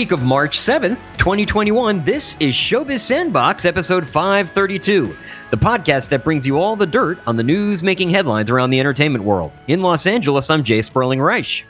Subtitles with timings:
[0.00, 5.14] Week of March 7th, 2021, this is Showbiz Sandbox, episode 532,
[5.50, 8.80] the podcast that brings you all the dirt on the news making headlines around the
[8.80, 9.52] entertainment world.
[9.68, 11.66] In Los Angeles, I'm Jay Sperling Reich.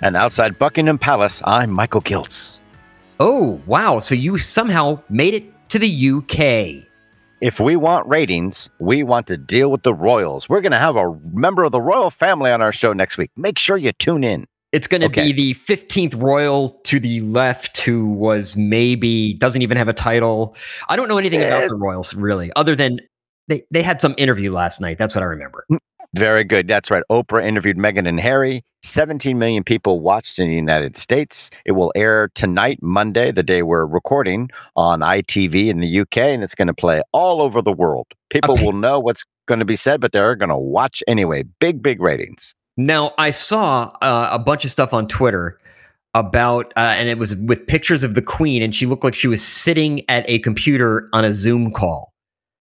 [0.00, 2.60] And outside Buckingham Palace, I'm Michael Giltz.
[3.20, 3.98] Oh, wow.
[3.98, 6.88] So you somehow made it to the UK.
[7.42, 10.48] If we want ratings, we want to deal with the royals.
[10.48, 13.32] We're going to have a member of the royal family on our show next week.
[13.36, 14.46] Make sure you tune in.
[14.74, 15.30] It's going to okay.
[15.30, 20.56] be the 15th royal to the left who was maybe doesn't even have a title.
[20.88, 21.68] I don't know anything about eh.
[21.68, 22.98] the royals really, other than
[23.46, 24.98] they, they had some interview last night.
[24.98, 25.64] That's what I remember.
[25.70, 25.78] Mm,
[26.16, 26.66] very good.
[26.66, 27.04] That's right.
[27.08, 28.64] Oprah interviewed Meghan and Harry.
[28.82, 31.50] 17 million people watched in the United States.
[31.64, 36.42] It will air tonight, Monday, the day we're recording, on ITV in the UK, and
[36.42, 38.08] it's going to play all over the world.
[38.28, 41.44] People will know what's going to be said, but they're going to watch anyway.
[41.60, 42.56] Big, big ratings.
[42.76, 45.58] Now, I saw uh, a bunch of stuff on Twitter
[46.14, 49.28] about, uh, and it was with pictures of the queen, and she looked like she
[49.28, 52.12] was sitting at a computer on a Zoom call.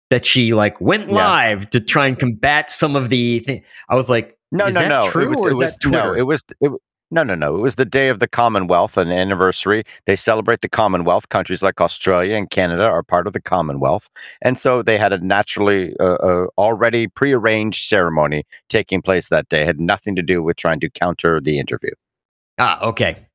[0.10, 1.70] That she like went live yeah.
[1.70, 3.40] to try and combat some of the.
[3.40, 5.10] Th- I was like, no, no, no.
[5.10, 5.98] True, it, or it is was, that Twitter?
[5.98, 6.44] No, it was.
[6.62, 6.72] It,
[7.14, 7.56] no, no, no.
[7.56, 9.84] It was the day of the Commonwealth, an anniversary.
[10.08, 11.30] They celebrate the Commonwealth.
[11.30, 14.10] Countries like Australia and Canada are part of the Commonwealth.
[14.42, 19.62] And so they had a naturally uh, uh, already prearranged ceremony taking place that day.
[19.62, 21.92] It had nothing to do with trying to counter the interview.
[22.58, 23.28] Ah, okay.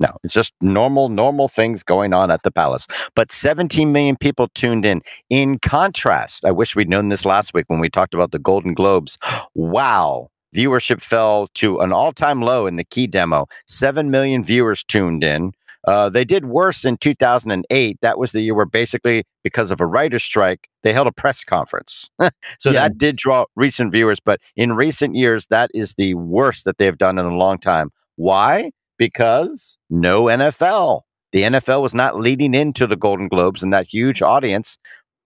[0.00, 2.86] No, it's just normal, normal things going on at the palace.
[3.14, 5.02] But 17 million people tuned in.
[5.28, 8.72] In contrast, I wish we'd known this last week when we talked about the Golden
[8.72, 9.18] Globes.
[9.54, 13.46] Wow viewership fell to an all-time low in the key demo.
[13.66, 15.52] Seven million viewers tuned in.
[15.86, 17.98] Uh, they did worse in 2008.
[18.02, 21.44] That was the year where basically, because of a writer's strike, they held a press
[21.44, 22.10] conference.
[22.58, 22.72] so yeah.
[22.72, 24.20] that did draw recent viewers.
[24.20, 27.90] But in recent years, that is the worst that they've done in a long time.
[28.16, 28.72] Why?
[28.98, 31.02] Because no NFL.
[31.32, 34.78] The NFL was not leading into the Golden Globes, and that huge audience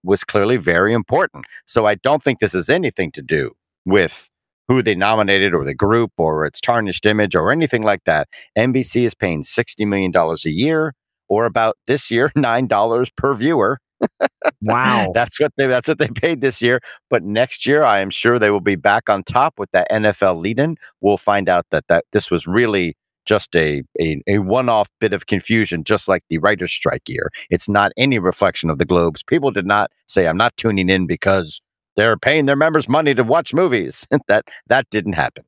[0.02, 1.46] was clearly very important.
[1.64, 3.52] So I don't think this has anything to do
[3.84, 4.28] with
[4.68, 8.28] who they nominated or the group or its tarnished image or anything like that.
[8.56, 10.94] NBC is paying $60 million a year
[11.28, 13.78] or about this year, $9 per viewer.
[14.60, 15.12] wow.
[15.14, 16.80] that's what they that's what they paid this year.
[17.08, 20.40] But next year I am sure they will be back on top with that NFL
[20.40, 20.76] lead in.
[21.00, 25.26] We'll find out that, that this was really just a, a, a one-off bit of
[25.26, 27.30] confusion, just like the writer's strike year.
[27.50, 29.22] It's not any reflection of the Globes.
[29.22, 31.62] People did not say, I'm not tuning in because
[31.97, 34.06] they're paying their members money to watch movies.
[34.28, 35.44] that that didn't happen.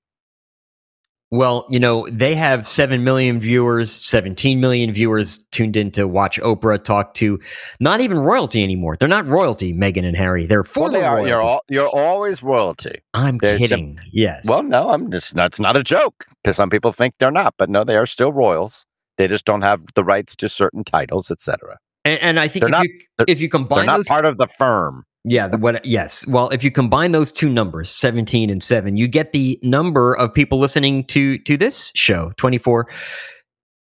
[1.31, 6.38] Well, you know, they have 7 million viewers, 17 million viewers tuned in to watch
[6.38, 7.41] Oprah talk to
[7.81, 8.97] not even royalty anymore.
[8.97, 10.47] They're not royalty, Meghan and Harry.
[10.47, 11.15] They're former well, they are.
[11.16, 11.28] Royalty.
[11.31, 13.03] You're, all, you're always royalty.
[13.15, 13.99] I'm they're kidding.
[14.12, 14.47] Yes.
[14.49, 17.69] Well, no, I'm just, that's not a joke because some people think they're not, but
[17.69, 18.87] no, they are still royals.
[19.19, 21.78] They just don't have the rights to certain titles, etc.
[22.04, 24.37] And, and, I think if, not, you, if you combine they're not those, part of
[24.37, 25.04] the firm.
[25.24, 26.26] Yeah, the, what yes.
[26.26, 30.34] Well, if you combine those two numbers, 17 and 7, you get the number of
[30.34, 32.88] people listening to to this show, 24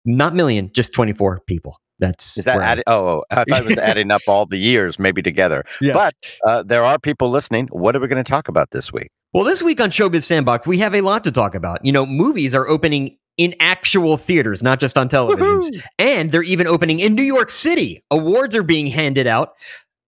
[0.05, 1.77] not million, just 24 people.
[1.99, 4.97] That's Is that adding, oh, oh, I thought it was adding up all the years
[4.97, 5.63] maybe together.
[5.81, 5.93] Yeah.
[5.93, 7.67] But uh, there are people listening.
[7.71, 9.09] What are we going to talk about this week?
[9.33, 11.83] Well, this week on Showbiz Sandbox, we have a lot to talk about.
[11.83, 15.81] You know, movies are opening in actual theaters, not just on televisions.
[15.97, 18.03] And they're even opening in New York City.
[18.11, 19.53] Awards are being handed out,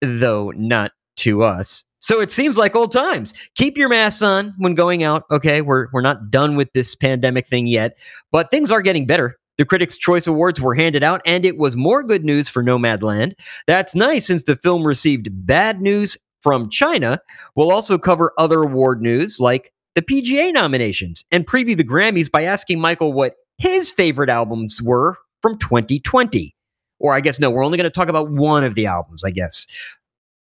[0.00, 1.84] though not to us.
[2.00, 3.32] So it seems like old times.
[3.54, 5.24] Keep your masks on when going out.
[5.30, 7.96] Okay, we're we're not done with this pandemic thing yet,
[8.30, 9.38] but things are getting better.
[9.56, 13.34] The Critics' Choice Awards were handed out, and it was more good news for Nomadland.
[13.66, 17.20] That's nice since the film received bad news from China.
[17.56, 22.42] We'll also cover other award news like the PGA nominations and preview the Grammys by
[22.42, 26.54] asking Michael what his favorite albums were from 2020.
[26.98, 29.30] Or I guess no, we're only going to talk about one of the albums, I
[29.30, 29.66] guess.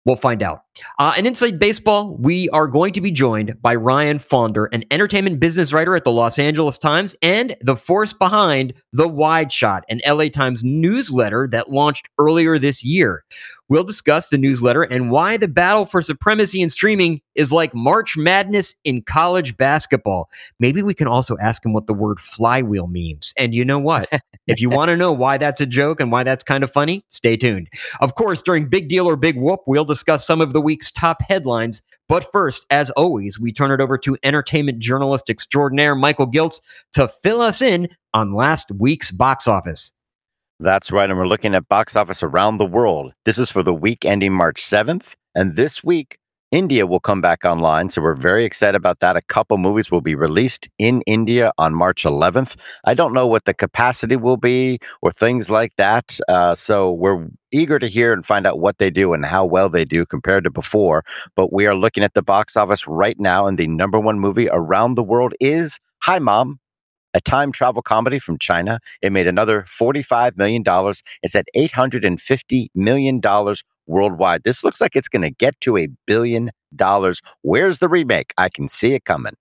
[0.04, 0.64] We'll find out.
[0.98, 5.40] Uh, and inside baseball, we are going to be joined by Ryan Faughnder, an entertainment
[5.40, 10.02] business writer at the Los Angeles Times and the force behind The Wide Shot, an
[10.06, 13.24] LA Times newsletter that launched earlier this year.
[13.68, 18.16] We'll discuss the newsletter and why the battle for supremacy in streaming is like March
[18.16, 20.28] Madness in college basketball.
[20.60, 23.32] Maybe we can also ask him what the word flywheel means.
[23.38, 24.08] And you know what?
[24.46, 27.04] if you want to know why that's a joke and why that's kind of funny,
[27.08, 27.68] stay tuned.
[28.00, 31.22] Of course, during Big Deal or Big Whoop, we'll discuss some of the week's top
[31.22, 31.80] headlines.
[32.06, 36.60] But first, as always, we turn it over to entertainment journalist extraordinaire Michael Giltz
[36.92, 39.94] to fill us in on last week's box office.
[40.60, 41.10] That's right.
[41.10, 43.12] And we're looking at box office around the world.
[43.24, 45.14] This is for the week ending March 7th.
[45.34, 46.18] And this week,
[46.54, 49.16] India will come back online, so we're very excited about that.
[49.16, 52.54] A couple movies will be released in India on March 11th.
[52.84, 56.16] I don't know what the capacity will be or things like that.
[56.28, 59.68] Uh, so we're eager to hear and find out what they do and how well
[59.68, 61.02] they do compared to before.
[61.34, 64.48] But we are looking at the box office right now, and the number one movie
[64.52, 66.60] around the world is Hi Mom,
[67.14, 68.80] a time travel comedy from China.
[69.00, 70.64] It made another $45 million.
[71.22, 73.20] It's at $850 million
[73.86, 74.42] worldwide.
[74.44, 77.20] This looks like it's going to get to a billion dollars.
[77.42, 78.32] Where's the remake?
[78.36, 79.34] I can see it coming.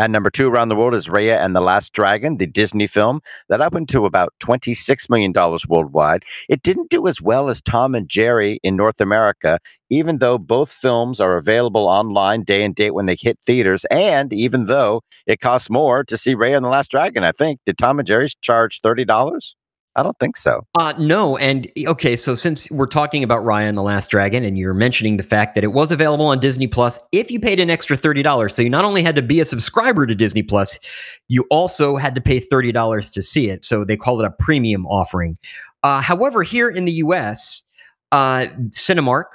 [0.00, 3.20] At number two around the world is Raya and the Last Dragon, the Disney film
[3.48, 5.32] that opened to about $26 million
[5.68, 6.24] worldwide.
[6.48, 9.60] It didn't do as well as Tom and Jerry in North America,
[9.90, 14.32] even though both films are available online day and date when they hit theaters, and
[14.32, 17.60] even though it costs more to see Raya and the Last Dragon, I think.
[17.64, 19.54] Did Tom and Jerry's charge $30?
[19.96, 20.66] I don't think so.
[20.78, 21.36] Uh, no.
[21.36, 25.16] And okay, so since we're talking about Raya and the Last Dragon, and you're mentioning
[25.16, 28.50] the fact that it was available on Disney Plus, if you paid an extra $30,
[28.50, 30.80] so you not only had to be a subscriber to Disney Plus,
[31.28, 33.64] you also had to pay $30 to see it.
[33.64, 35.38] So they call it a premium offering.
[35.84, 37.64] Uh, however, here in the US,
[38.10, 39.26] uh, Cinemark,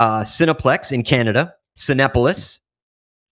[0.00, 2.60] uh, Cineplex in Canada, Cinepolis,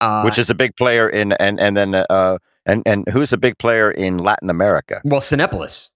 [0.01, 3.39] uh, which is a big player in, and and then uh, and and who's a
[3.39, 5.01] big player in Latin America?
[5.05, 5.91] Well, Cinepolis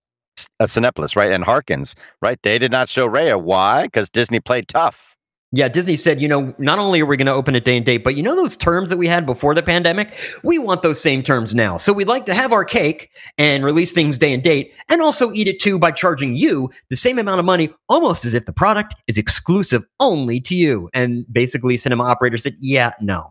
[0.61, 1.33] uh, Cinepolis, right?
[1.33, 2.39] And Harkins, right?
[2.43, 3.41] They did not show Raya.
[3.41, 3.85] Why?
[3.85, 5.17] Because Disney played tough.
[5.51, 7.87] Yeah, Disney said, you know, not only are we going to open it day and
[7.87, 10.13] date, but you know those terms that we had before the pandemic?
[10.45, 11.79] We want those same terms now.
[11.79, 13.09] So we'd like to have our cake
[13.39, 16.97] and release things day and date and also eat it too by charging you the
[16.97, 20.91] same amount of money, almost as if the product is exclusive only to you.
[20.93, 23.31] And basically, cinema operators said, yeah, no.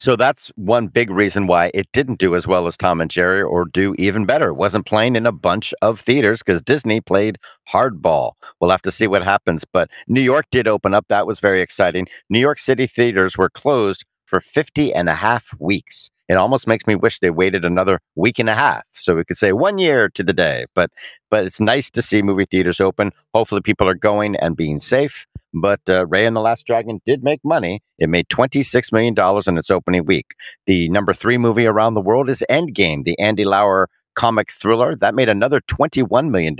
[0.00, 3.42] So that's one big reason why it didn't do as well as Tom and Jerry
[3.42, 4.48] or do even better.
[4.48, 7.36] It wasn't playing in a bunch of theaters because Disney played
[7.68, 8.32] hardball.
[8.60, 9.66] We'll have to see what happens.
[9.70, 11.04] But New York did open up.
[11.08, 12.08] That was very exciting.
[12.30, 16.10] New York City theaters were closed for 50 and a half weeks.
[16.28, 19.36] It almost makes me wish they waited another week and a half so we could
[19.36, 20.66] say one year to the day.
[20.76, 20.90] But
[21.28, 23.10] but it's nice to see movie theaters open.
[23.34, 25.26] Hopefully people are going and being safe.
[25.52, 27.82] But uh, Raya and the Last Dragon did make money.
[27.98, 29.14] It made $26 million
[29.48, 30.26] in its opening week.
[30.66, 34.94] The number three movie around the world is Endgame, the Andy Lau comic thriller.
[34.94, 36.56] That made another $21 million.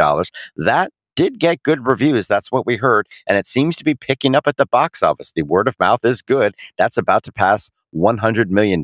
[0.56, 0.90] That
[1.20, 2.26] did get good reviews.
[2.26, 3.06] That's what we heard.
[3.26, 5.32] And it seems to be picking up at the box office.
[5.32, 6.54] The word of mouth is good.
[6.78, 8.82] That's about to pass $100 million.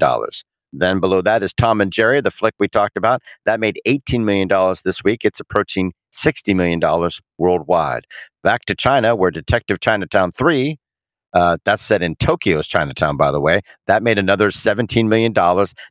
[0.71, 3.23] Then below that is Tom and Jerry, the flick we talked about.
[3.47, 4.50] That made $18 million
[4.85, 5.23] this week.
[5.25, 8.05] It's approaching $60 million worldwide.
[8.43, 10.77] Back to China, where Detective Chinatown 3,
[11.37, 15.35] uh, that's set in Tokyo's Chinatown, by the way, that made another $17 million.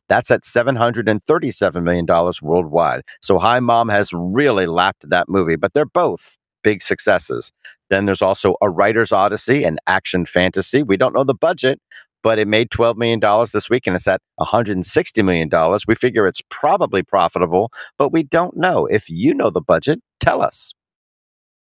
[0.08, 3.02] That's at $737 million worldwide.
[3.22, 7.52] So Hi Mom has really lapped that movie, but they're both big successes.
[7.90, 10.82] Then there's also A Writer's Odyssey and action fantasy.
[10.82, 11.80] We don't know the budget,
[12.24, 13.20] but it made $12 million
[13.52, 15.78] this week and it's at $160 million.
[15.86, 18.86] We figure it's probably profitable, but we don't know.
[18.86, 20.75] If you know the budget, tell us.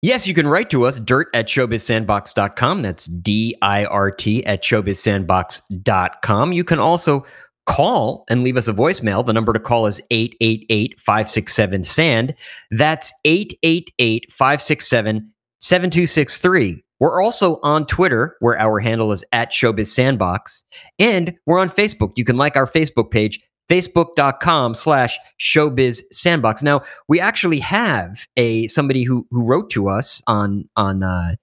[0.04, 2.82] Yes, you can write to us, dirt at showbizsandbox.com.
[2.84, 6.54] That's D I R T at showbizsandbox.com.
[6.54, 7.26] You can also
[7.66, 9.26] call and leave us a voicemail.
[9.26, 12.36] The number to call is 888 567 SAND.
[12.72, 16.84] That's 888 567 7263.
[17.00, 20.64] We're also on Twitter, where our handle is at Showbiz Sandbox,
[20.98, 22.14] and we're on Facebook.
[22.16, 26.64] You can like our Facebook page, facebook.com slash showbiz sandbox.
[26.64, 31.36] Now, we actually have a somebody who who wrote to us on on uh,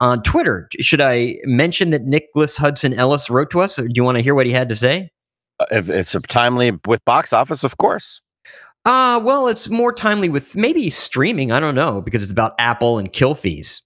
[0.00, 0.68] on Twitter.
[0.80, 4.22] Should I mention that Nicholas Hudson Ellis wrote to us, or do you want to
[4.22, 5.10] hear what he had to say?
[5.60, 8.20] Uh, if it's timely with box office, of course.
[8.84, 11.52] Uh, well, it's more timely with maybe streaming.
[11.52, 13.82] I don't know because it's about Apple and kill fees.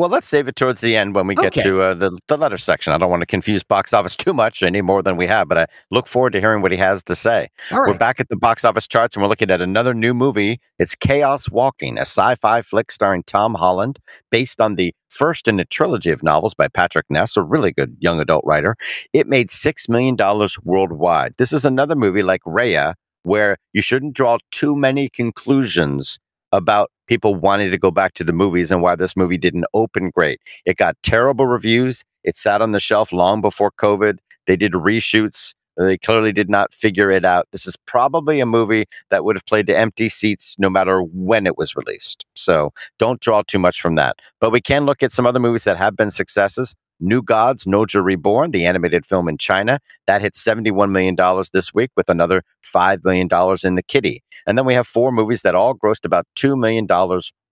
[0.00, 1.62] Well, let's save it towards the end when we get okay.
[1.62, 2.94] to uh, the, the letter section.
[2.94, 5.58] I don't want to confuse box office too much any more than we have, but
[5.58, 7.50] I look forward to hearing what he has to say.
[7.70, 10.58] We're back at the box office charts and we're looking at another new movie.
[10.78, 13.98] It's Chaos Walking, a sci fi flick starring Tom Holland,
[14.30, 17.94] based on the first in a trilogy of novels by Patrick Ness, a really good
[18.00, 18.76] young adult writer.
[19.12, 20.16] It made $6 million
[20.64, 21.34] worldwide.
[21.36, 26.18] This is another movie like Raya, where you shouldn't draw too many conclusions
[26.52, 30.10] about people wanting to go back to the movies and why this movie didn't open
[30.10, 30.40] great.
[30.64, 32.04] It got terrible reviews.
[32.24, 34.18] It sat on the shelf long before COVID.
[34.46, 35.54] They did reshoots.
[35.80, 37.48] They clearly did not figure it out.
[37.52, 41.46] This is probably a movie that would have played to empty seats no matter when
[41.46, 42.26] it was released.
[42.34, 44.16] So don't draw too much from that.
[44.40, 46.74] But we can look at some other movies that have been successes.
[47.00, 51.16] New Gods, Nezha Reborn, the animated film in China, that hit $71 million
[51.54, 53.28] this week with another $5 million
[53.64, 54.22] in the kitty.
[54.46, 56.86] And then we have four movies that all grossed about $2 million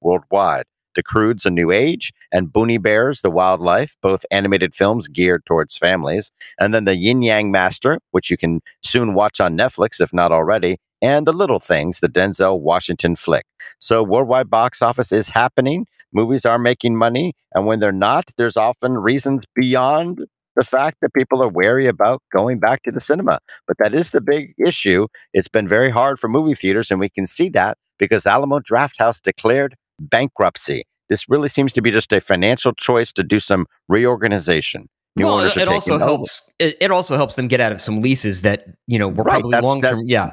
[0.02, 0.64] worldwide.
[0.98, 5.78] The Croods, A New Age, and Boonie Bears, The Wildlife, both animated films geared towards
[5.78, 6.32] families.
[6.58, 10.32] And then The Yin Yang Master, which you can soon watch on Netflix if not
[10.32, 13.46] already, and The Little Things, the Denzel Washington flick.
[13.78, 15.86] So, worldwide box office is happening.
[16.12, 17.34] Movies are making money.
[17.54, 20.26] And when they're not, there's often reasons beyond
[20.56, 23.38] the fact that people are wary about going back to the cinema.
[23.68, 25.06] But that is the big issue.
[25.32, 29.22] It's been very hard for movie theaters, and we can see that because Alamo Drafthouse
[29.22, 30.84] declared bankruptcy.
[31.08, 34.88] This really seems to be just a financial choice to do some reorganization.
[35.16, 36.48] New well, it also helps.
[36.58, 39.40] It, it, also helps them get out of some leases that you know were right,
[39.40, 40.02] probably long term.
[40.06, 40.32] Yeah,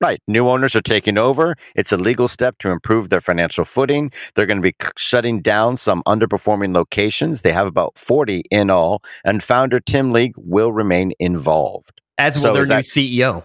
[0.00, 0.20] Right.
[0.28, 1.56] New owners are taking over.
[1.74, 4.12] It's a legal step to improve their financial footing.
[4.34, 7.40] They're going to be shutting down some underperforming locations.
[7.40, 12.02] They have about 40 in all, and founder Tim League will remain involved.
[12.18, 13.42] As will so their new that, CEO.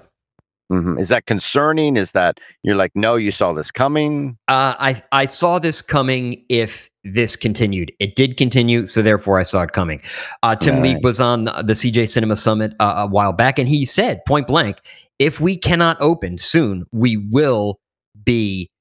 [0.72, 1.00] Mm-hmm.
[1.00, 1.98] Is that concerning?
[1.98, 4.38] Is that you're like, no, you saw this coming?
[4.48, 7.92] Uh, I I saw this coming if this continued.
[8.00, 10.02] It did continue, so therefore I saw it coming.
[10.44, 10.84] Uh, Tim right.
[10.84, 14.48] League was on the CJ Cinema Summit uh, a while back, and he said point
[14.48, 14.78] blank,
[15.20, 17.80] if we cannot open soon, we will
[18.24, 18.72] be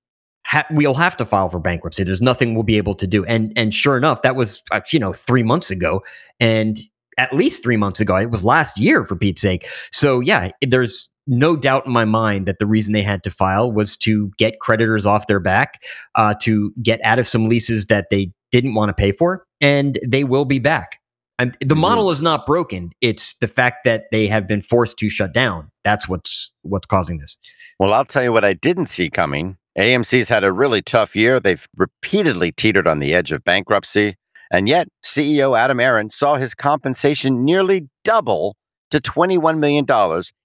[0.47, 2.05] ha- we'll have to file for bankruptcy.
[2.05, 3.25] There's nothing we'll be able to do.
[3.25, 6.03] And and sure enough, that was uh, you know three months ago,
[6.39, 6.79] and
[7.19, 8.17] at least three months ago.
[8.17, 9.67] It was last year, for Pete's sake.
[9.93, 13.71] So yeah, there's no doubt in my mind that the reason they had to file
[13.71, 15.83] was to get creditors off their back,
[16.15, 19.99] uh, to get out of some leases that they didn't want to pay for, and
[20.07, 20.99] they will be back.
[21.39, 21.81] And the mm-hmm.
[21.81, 22.91] model is not broken.
[23.00, 25.71] It's the fact that they have been forced to shut down.
[25.85, 27.39] That's what's what's causing this.
[27.79, 29.57] Well, I'll tell you what I didn't see coming.
[29.79, 31.41] AMC's had a really tough year.
[31.41, 34.17] They've repeatedly teetered on the edge of bankruptcy.
[34.53, 38.57] And yet, CEO Adam Aron saw his compensation nearly double
[38.91, 39.87] to $21 million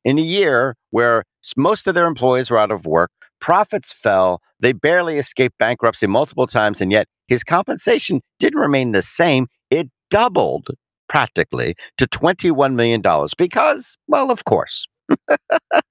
[0.04, 1.24] in a year where
[1.58, 3.12] most of their employees were out of work.
[3.40, 4.42] Profits fell.
[4.60, 6.82] They barely escaped bankruptcy multiple times.
[6.82, 9.48] And yet, his compensation didn't remain the same.
[9.70, 10.70] It doubled
[11.08, 13.02] practically to $21 million
[13.38, 14.88] because, well, of course.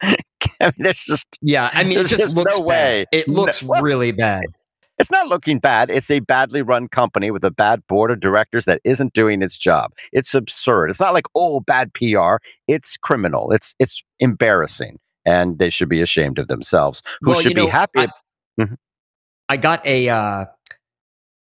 [0.01, 0.17] I
[0.61, 1.71] mean, there's just yeah.
[1.73, 3.07] I mean, it just, just looks no way.
[3.13, 4.45] It looks no, really bad.
[4.99, 5.91] It's not looking bad.
[5.91, 9.59] It's a badly run company with a bad board of directors that isn't doing its
[9.59, 9.93] job.
[10.13, 10.91] It's absurd.
[10.91, 12.37] It's not like oh bad PR.
[12.69, 13.53] It's criminal.
[13.53, 17.03] It's it's embarrassing, and they should be ashamed of themselves.
[17.23, 18.01] Who well, should you know, be happy?
[18.01, 18.07] I,
[18.61, 18.75] mm-hmm.
[19.49, 20.45] I got a uh,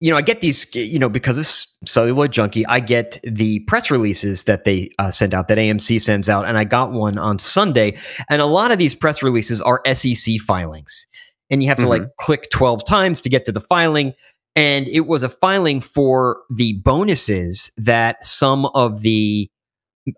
[0.03, 3.89] you know, I get these, you know, because it's celluloid junkie, I get the press
[3.89, 6.45] releases that they uh, send out, that AMC sends out.
[6.45, 7.97] And I got one on Sunday.
[8.29, 11.07] And a lot of these press releases are SEC filings.
[11.53, 12.03] And you have to mm-hmm.
[12.03, 14.15] like click 12 times to get to the filing.
[14.55, 19.49] And it was a filing for the bonuses that some of the,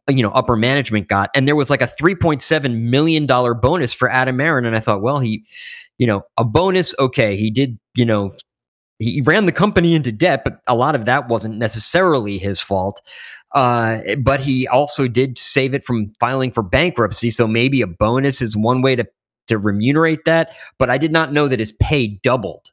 [0.09, 1.29] you know, upper management got.
[1.35, 5.19] And there was like a $3.7 million bonus for Adam Aron And I thought, well,
[5.19, 5.43] he,
[5.97, 8.33] you know, a bonus, okay, he did, you know,
[8.99, 13.01] he ran the company into debt, but a lot of that wasn't necessarily his fault.
[13.53, 17.29] Uh, but he also did save it from filing for bankruptcy.
[17.29, 19.05] So maybe a bonus is one way to
[19.47, 20.55] to remunerate that.
[20.77, 22.71] But I did not know that his pay doubled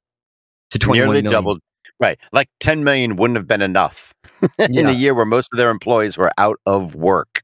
[0.71, 1.31] to twenty one million.
[1.31, 1.61] doubled.
[2.03, 2.19] Right.
[2.33, 4.13] Like 10 million wouldn't have been enough
[4.59, 4.89] in yeah.
[4.89, 7.43] a year where most of their employees were out of work.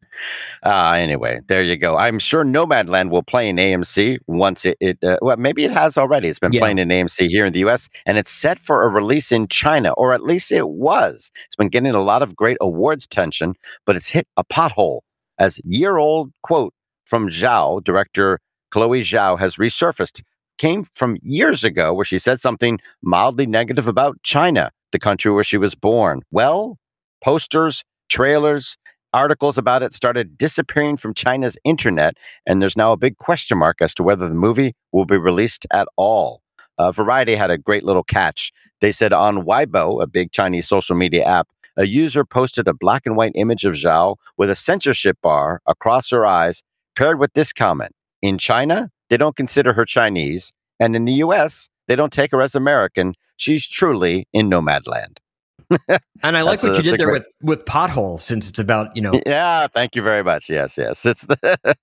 [0.66, 1.96] Uh, anyway, there you go.
[1.96, 5.96] I'm sure Nomadland will play in AMC once it, it uh, well, maybe it has
[5.96, 6.26] already.
[6.26, 6.58] It's been yeah.
[6.60, 9.92] playing in AMC here in the US and it's set for a release in China,
[9.92, 11.30] or at least it was.
[11.44, 13.54] It's been getting a lot of great awards tension,
[13.86, 15.02] but it's hit a pothole
[15.38, 16.74] as year old quote
[17.06, 20.22] from Zhao, director Chloe Zhao, has resurfaced
[20.58, 25.44] came from years ago where she said something mildly negative about China, the country where
[25.44, 26.20] she was born.
[26.30, 26.78] Well,
[27.24, 28.76] posters, trailers,
[29.14, 33.80] articles about it started disappearing from China's internet, and there's now a big question mark
[33.80, 36.42] as to whether the movie will be released at all.
[36.76, 38.52] Uh, Variety had a great little catch.
[38.80, 43.06] They said on Weibo, a big Chinese social media app, a user posted a black
[43.06, 46.62] and white image of Zhao with a censorship bar across her eyes,
[46.96, 50.52] paired with this comment In China, they don't consider her Chinese.
[50.80, 53.14] And in the US, they don't take her as American.
[53.36, 55.20] She's truly in nomad land.
[56.22, 57.20] and I like what a, you did there great...
[57.20, 59.12] with with potholes, since it's about you know.
[59.26, 60.48] Yeah, thank you very much.
[60.48, 61.76] Yes, yes, it's a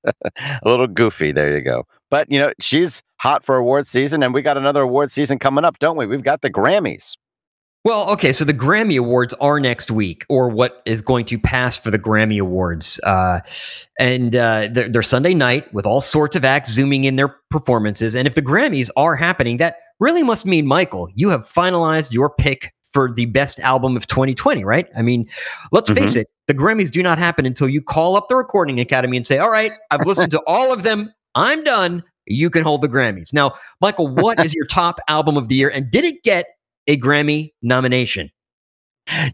[0.64, 1.32] little goofy.
[1.32, 1.86] There you go.
[2.10, 5.66] But you know, she's hot for award season, and we got another award season coming
[5.66, 6.08] up, don't we?
[6.08, 7.16] We've got the Grammys.
[7.86, 11.78] Well, okay, so the Grammy Awards are next week, or what is going to pass
[11.78, 13.00] for the Grammy Awards.
[13.04, 13.42] Uh,
[14.00, 18.16] and uh, they're, they're, Sunday night with all sorts of acts zooming in their performances.
[18.16, 22.32] And if the Grammys are happening, that really must mean, Michael, you have finalized your
[22.32, 24.88] pick for the best album of 2020, right?
[24.98, 25.30] I mean,
[25.72, 26.00] let's mm-hmm.
[26.02, 29.28] face it, the Grammys do not happen until you call up the Recording Academy and
[29.28, 31.14] say, all right, I've listened to all of them.
[31.36, 32.04] I'm done.
[32.26, 33.32] You can hold the Grammys.
[33.32, 35.70] Now, Michael, what is your top album of the year?
[35.70, 36.48] And did it get
[36.88, 38.32] a Grammy nomination.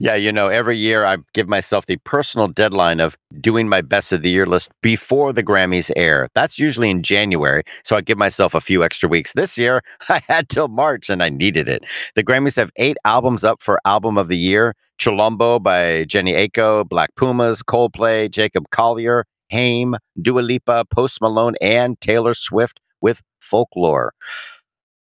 [0.02, 4.12] Yeah, you know, every year I give myself the personal deadline of doing my best
[4.12, 6.28] of the year list before the Grammys air.
[6.36, 9.32] That's usually in January, so I give myself a few extra weeks.
[9.32, 11.86] This year, I had till March and I needed it.
[12.16, 16.88] The Grammys have eight albums up for Album of the Year Chilombo by Jhené Aiko,
[16.88, 24.14] Black Pumas, Coldplay, Jacob Collier, Haim, Dua Lipa, Post Malone, and Taylor Swift with Folklore.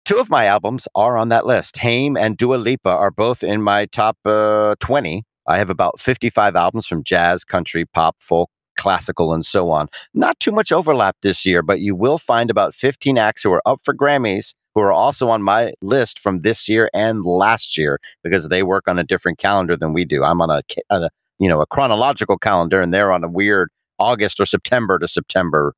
[0.05, 1.77] Two of my albums are on that list.
[1.77, 5.23] Haim and Dua Lipa are both in my top uh, 20.
[5.47, 9.87] I have about 55 albums from jazz, country, pop, folk, classical, and so on.
[10.13, 13.61] Not too much overlap this year, but you will find about 15 acts who are
[13.65, 17.99] up for Grammys who are also on my list from this year and last year
[18.23, 20.23] because they work on a different calendar than we do.
[20.23, 24.39] I'm on a, a you know a chronological calendar, and they're on a weird August
[24.39, 25.73] or September to September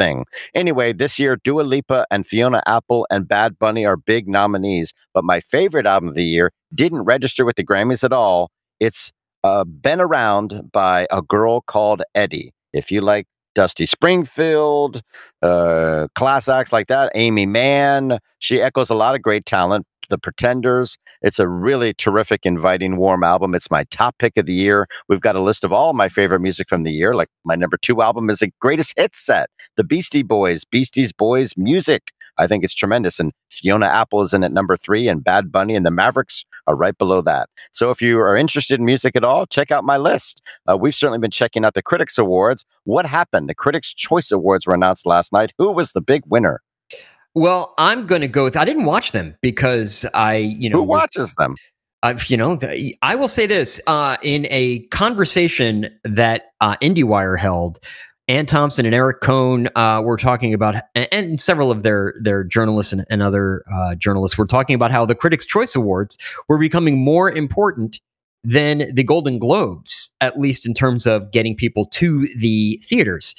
[0.00, 0.24] thing.
[0.54, 4.94] Anyway, this year, Dua Lipa and Fiona Apple and Bad Bunny are big nominees.
[5.12, 8.50] But my favorite album of the year didn't register with the Grammys at all.
[8.78, 9.12] It's
[9.44, 12.52] uh, Been Around by a girl called Eddy.
[12.72, 15.02] If you like Dusty Springfield,
[15.42, 19.86] uh, class acts like that, Aimee Mann, she echoes a lot of great talent.
[20.10, 20.98] The Pretenders.
[21.22, 23.54] It's a really terrific, inviting, warm album.
[23.54, 24.86] It's my top pick of the year.
[25.08, 27.14] We've got a list of all my favorite music from the year.
[27.14, 31.54] Like my number two album is a greatest hits set, The Beastie Boys, Beasties Boys
[31.56, 32.12] music.
[32.38, 33.20] I think it's tremendous.
[33.20, 36.76] And Fiona Apple is in at number three, and Bad Bunny and the Mavericks are
[36.76, 37.48] right below that.
[37.72, 40.40] So if you are interested in music at all, check out my list.
[40.70, 42.64] Uh, we've certainly been checking out the Critics Awards.
[42.84, 43.48] What happened?
[43.48, 45.52] The Critics' Choice Awards were announced last night.
[45.58, 46.62] Who was the big winner?
[47.34, 48.56] Well, I'm going to go with.
[48.56, 51.54] I didn't watch them because I, you know, who watches them?
[52.02, 52.58] I've, you know,
[53.02, 57.78] I will say this uh, in a conversation that uh, IndieWire held.
[58.26, 62.92] Anne Thompson and Eric Kohn uh, were talking about, and several of their their journalists
[62.92, 66.16] and, and other uh, journalists were talking about how the Critics' Choice Awards
[66.48, 68.00] were becoming more important
[68.44, 73.34] than the Golden Globes, at least in terms of getting people to the theaters.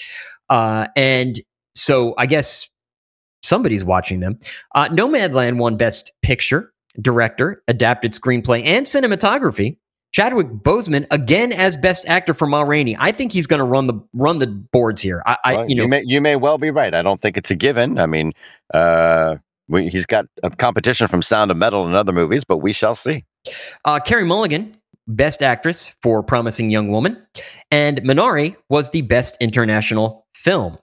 [0.49, 1.39] Uh, and
[1.73, 2.69] so, I guess
[3.43, 4.39] somebody's watching them.
[4.75, 9.77] Uh, Nomadland won Best Picture, Director, Adapted Screenplay, and Cinematography.
[10.11, 12.97] Chadwick Boseman again as Best Actor for Ma Rainey.
[12.99, 15.23] I think he's going to run the run the boards here.
[15.25, 16.93] I, I well, you know, you may, you may well be right.
[16.93, 17.97] I don't think it's a given.
[17.97, 18.33] I mean,
[18.73, 19.37] uh,
[19.69, 22.93] we, he's got a competition from Sound of Metal and other movies, but we shall
[22.93, 23.23] see.
[23.85, 24.75] Uh, Carey Mulligan,
[25.07, 27.25] Best Actress for Promising Young Woman,
[27.71, 30.77] and Minari was the Best International Film.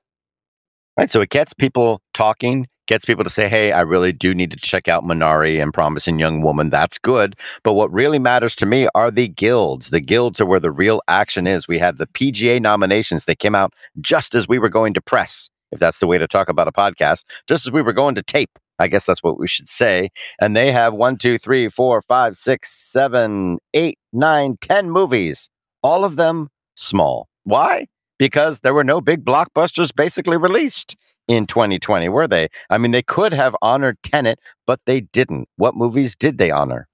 [0.99, 1.09] Right.
[1.09, 4.57] So it gets people talking, gets people to say, hey, I really do need to
[4.57, 6.71] check out Minari and Promising Young Woman.
[6.71, 7.37] That's good.
[7.63, 9.91] But what really matters to me are the guilds.
[9.91, 11.69] The guilds are where the real action is.
[11.69, 13.27] We had the PGA nominations.
[13.27, 16.27] They came out just as we were going to press, if that's the way to
[16.27, 18.59] talk about a podcast, just as we were going to tape.
[18.81, 20.11] I guess that's what we should say.
[20.41, 25.49] And they have one, two, three, four, five, six, seven, eight, nine, ten movies,
[25.81, 27.29] all of them small.
[27.45, 27.87] Why?
[28.19, 30.97] Because there were no big blockbusters basically released
[31.29, 32.49] in 2020, were they?
[32.71, 35.49] I mean, they could have honored Tenet, but they didn't.
[35.57, 36.89] What movies did they honor?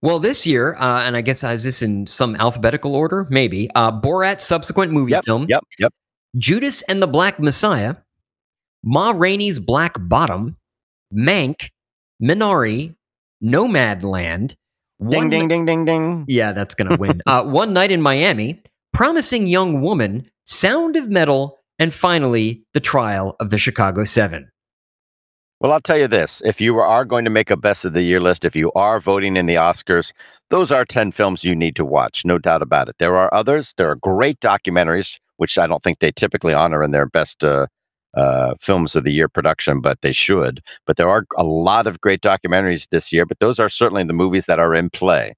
[0.00, 3.26] Well, this year, uh, and I guess is this in some alphabetical order?
[3.30, 3.68] Maybe.
[3.74, 5.46] Uh, Borat's subsequent movie yep, film.
[5.48, 5.92] Yep, yep.
[6.36, 7.96] Judas and the Black Messiah,
[8.84, 10.56] Ma Rainey's Black Bottom,
[11.12, 11.70] Mank,
[12.22, 12.94] Minari,
[13.42, 14.54] Nomadland.
[15.08, 16.24] Ding, ding, ding, ding, ding.
[16.28, 17.22] Yeah, that's going to win.
[17.26, 18.62] uh, One Night in Miami,
[18.98, 24.50] Promising Young Woman, Sound of Metal, and finally, The Trial of the Chicago Seven.
[25.60, 28.02] Well, I'll tell you this if you are going to make a best of the
[28.02, 30.12] year list, if you are voting in the Oscars,
[30.50, 32.96] those are 10 films you need to watch, no doubt about it.
[32.98, 33.72] There are others.
[33.76, 37.68] There are great documentaries, which I don't think they typically honor in their best uh,
[38.18, 40.60] uh, films of the year production, but they should.
[40.86, 44.12] But there are a lot of great documentaries this year, but those are certainly the
[44.12, 45.34] movies that are in play.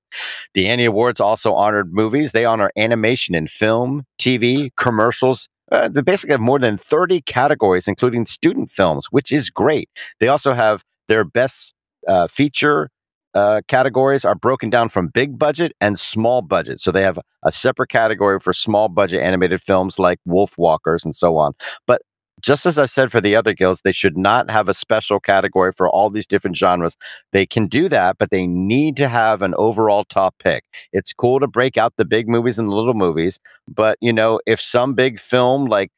[0.55, 2.33] The Annie Awards also honored movies.
[2.33, 5.49] They honor animation in film, TV, commercials.
[5.71, 9.90] Uh, they basically have more than 30 categories, including student films, which is great.
[10.19, 11.75] They also have their best
[12.09, 12.88] uh, feature
[13.35, 16.81] uh, categories are broken down from big budget and small budget.
[16.81, 21.14] So they have a separate category for small budget animated films like Wolf Walkers and
[21.14, 21.53] so on.
[21.87, 22.03] But
[22.40, 25.72] just as I said for the other guilds, they should not have a special category
[25.76, 26.96] for all these different genres.
[27.33, 30.64] They can do that, but they need to have an overall top pick.
[30.92, 34.40] It's cool to break out the big movies and the little movies, but you know,
[34.46, 35.90] if some big film like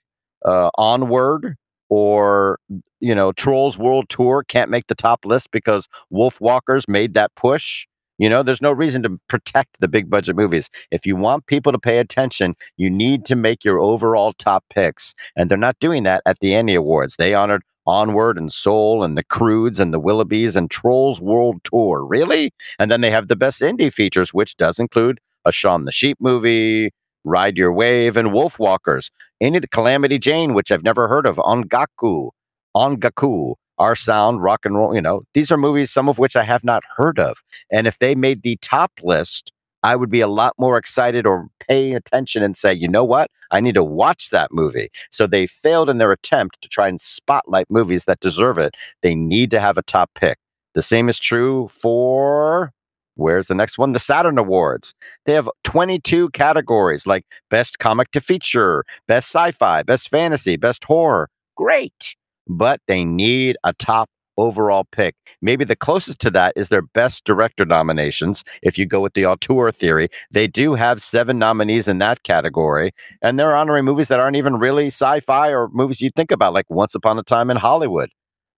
[0.44, 1.56] uh, Onward
[1.88, 2.58] or
[3.00, 7.34] you know Trolls World Tour can't make the top list because Wolf Walkers made that
[7.36, 7.86] push,
[8.18, 10.70] you know, there's no reason to protect the big budget movies.
[10.90, 15.14] If you want people to pay attention, you need to make your overall top picks.
[15.36, 17.16] And they're not doing that at the Annie Awards.
[17.16, 22.04] They honored Onward and Soul and The Croods and The Willoughbys and Trolls World Tour.
[22.04, 22.52] Really?
[22.78, 26.18] And then they have the best indie features, which does include a Shaun the Sheep
[26.20, 26.92] movie,
[27.24, 29.10] Ride Your Wave, and Wolfwalkers.
[29.40, 32.30] Any of the Calamity Jane, which I've never heard of, Ongaku,
[32.76, 34.94] Ongaku, Our Sound, Rock and Roll.
[34.94, 37.38] You know, these are movies, some of which I have not heard of.
[37.70, 41.48] And if they made the top list, I would be a lot more excited or
[41.68, 43.30] pay attention and say, you know what?
[43.50, 44.90] I need to watch that movie.
[45.10, 48.76] So they failed in their attempt to try and spotlight movies that deserve it.
[49.02, 50.38] They need to have a top pick.
[50.74, 52.72] The same is true for
[53.14, 53.92] Where's the next one?
[53.92, 54.94] The Saturn Awards.
[55.26, 60.84] They have 22 categories like Best Comic to Feature, Best Sci Fi, Best Fantasy, Best
[60.84, 61.28] Horror.
[61.56, 62.16] Great.
[62.52, 65.14] But they need a top overall pick.
[65.40, 68.44] Maybe the closest to that is their Best Director nominations.
[68.62, 72.92] If you go with the auteur theory, they do have seven nominees in that category.
[73.20, 76.54] And they're honoring movies that aren't even really sci fi or movies you'd think about,
[76.54, 78.10] like Once Upon a Time in Hollywood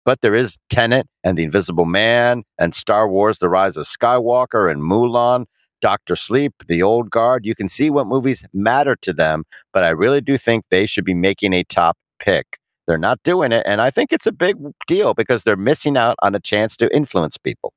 [0.04, 4.70] but there is Tenet and The Invisible Man and Star Wars The Rise of Skywalker
[4.70, 5.46] and Mulan,
[5.80, 7.46] Doctor Sleep, The Old Guard.
[7.46, 11.04] You can see what movies matter to them, but I really do think they should
[11.04, 12.58] be making a top pick.
[12.86, 16.16] They're not doing it, and I think it's a big deal because they're missing out
[16.22, 17.72] on a chance to influence people.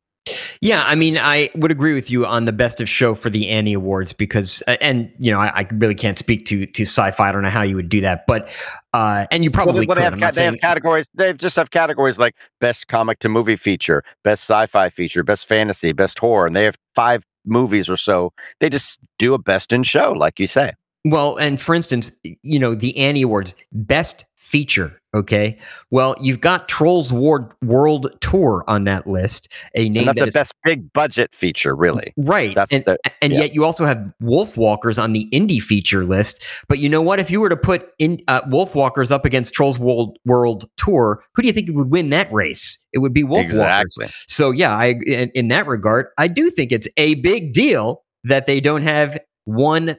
[0.62, 3.50] Yeah, I mean, I would agree with you on the best of show for the
[3.50, 7.30] Annie Awards because, and you know, I, I really can't speak to to sci-fi.
[7.30, 8.50] I don't know how you would do that, but
[8.94, 11.08] uh, and you probably well, they, have, ca- they have categories.
[11.14, 15.94] They just have categories like best comic to movie feature, best sci-fi feature, best fantasy,
[15.94, 18.34] best horror, and they have five movies or so.
[18.60, 20.74] They just do a best in show, like you say.
[21.10, 25.02] Well, and for instance, you know, the Annie Awards, Best Feature.
[25.16, 25.58] Okay.
[25.90, 29.52] Well, you've got Trolls World, World Tour on that list.
[29.74, 32.14] A name and that's that the is, best big budget feature, really.
[32.18, 32.54] Right.
[32.54, 33.40] That's and the, and yeah.
[33.40, 36.46] yet you also have Wolf Walkers on the indie feature list.
[36.68, 37.20] But you know what?
[37.20, 41.42] If you were to put in uh, Wolfwalkers up against Trolls World, World Tour, who
[41.42, 42.78] do you think would win that race?
[42.94, 43.46] It would be Wolfwalkers.
[43.46, 44.08] Exactly.
[44.28, 48.46] So, yeah, I in, in that regard, I do think it's a big deal that
[48.46, 49.98] they don't have one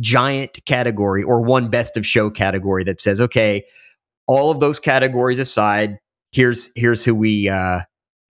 [0.00, 3.64] giant category or one best of show category that says, okay,
[4.26, 5.98] all of those categories aside,
[6.32, 7.80] here's here's who we uh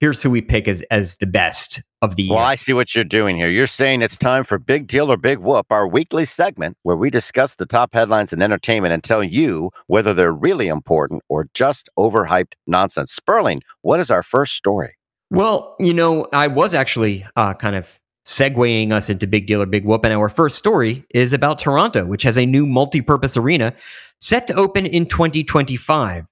[0.00, 2.36] here's who we pick as as the best of the year.
[2.36, 2.44] Well.
[2.44, 3.50] I see what you're doing here.
[3.50, 7.10] You're saying it's time for Big Deal or Big Whoop, our weekly segment where we
[7.10, 11.90] discuss the top headlines in entertainment and tell you whether they're really important or just
[11.98, 13.12] overhyped nonsense.
[13.12, 14.96] Sperling, what is our first story?
[15.30, 17.99] Well, you know, I was actually uh, kind of
[18.30, 22.06] segueing us into Big Deal or Big Whoop, and our first story is about Toronto,
[22.06, 23.74] which has a new multi-purpose arena
[24.20, 26.24] set to open in 2025.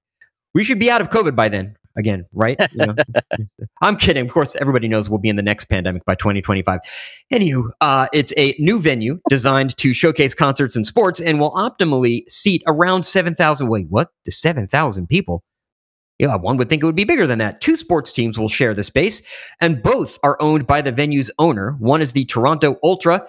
[0.53, 1.75] We should be out of COVID by then.
[1.97, 2.57] Again, right?
[2.71, 2.95] You know,
[3.81, 4.25] I'm kidding.
[4.25, 6.79] Of course, everybody knows we'll be in the next pandemic by 2025.
[7.33, 12.21] Anywho, uh, it's a new venue designed to showcase concerts and sports and will optimally
[12.29, 13.67] seat around 7,000.
[13.67, 14.09] Wait, what?
[14.23, 15.43] To 7,000 people?
[16.19, 17.61] Yeah, one would think it would be bigger than that.
[17.61, 19.21] Two sports teams will share the space,
[19.61, 21.71] and both are owned by the venue's owner.
[21.79, 23.25] One is the Toronto Ultra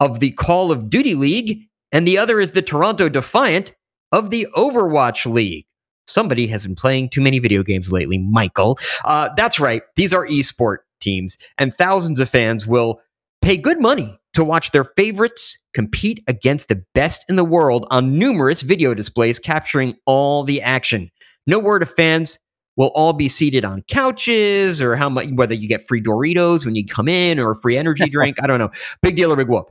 [0.00, 3.74] of the Call of Duty League, and the other is the Toronto Defiant
[4.12, 5.64] of the Overwatch League.
[6.06, 8.78] Somebody has been playing too many video games lately, Michael.
[9.04, 9.82] Uh, that's right.
[9.96, 13.00] These are esport teams, and thousands of fans will
[13.40, 18.18] pay good money to watch their favorites compete against the best in the world on
[18.18, 21.10] numerous video displays capturing all the action.
[21.46, 22.38] No word of fans
[22.76, 26.74] will all be seated on couches or how much whether you get free Doritos when
[26.74, 28.42] you come in or a free energy drink.
[28.42, 28.70] I don't know.
[29.02, 29.70] Big deal or big whoop.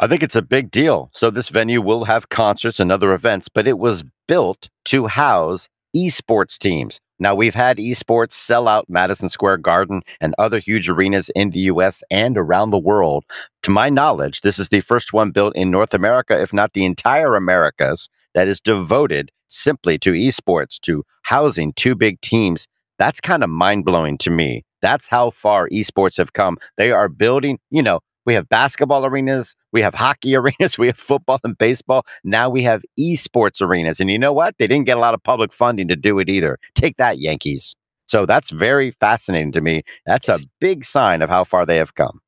[0.00, 1.10] I think it's a big deal.
[1.12, 5.68] So, this venue will have concerts and other events, but it was built to house
[5.96, 7.00] esports teams.
[7.18, 11.60] Now, we've had esports sell out Madison Square Garden and other huge arenas in the
[11.60, 13.24] US and around the world.
[13.64, 16.84] To my knowledge, this is the first one built in North America, if not the
[16.84, 22.68] entire Americas, that is devoted simply to esports, to housing two big teams.
[22.98, 24.64] That's kind of mind blowing to me.
[24.80, 26.58] That's how far esports have come.
[26.76, 30.98] They are building, you know, we have basketball arenas, we have hockey arenas, we have
[30.98, 32.04] football and baseball.
[32.24, 34.00] Now we have esports arenas.
[34.00, 34.56] And you know what?
[34.58, 36.58] They didn't get a lot of public funding to do it either.
[36.74, 37.74] Take that, Yankees.
[38.06, 39.82] So that's very fascinating to me.
[40.06, 42.20] That's a big sign of how far they have come.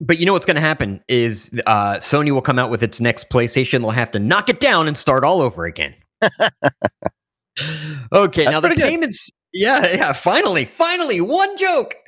[0.00, 3.00] But you know what's going to happen is uh, Sony will come out with its
[3.00, 3.80] next PlayStation.
[3.80, 5.94] They'll have to knock it down and start all over again.
[8.12, 8.78] okay, That's now the good.
[8.78, 9.30] payments.
[9.52, 10.12] Yeah, yeah.
[10.12, 11.94] Finally, finally, one joke.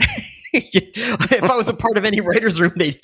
[0.55, 2.91] if I was a part of any writers' room, they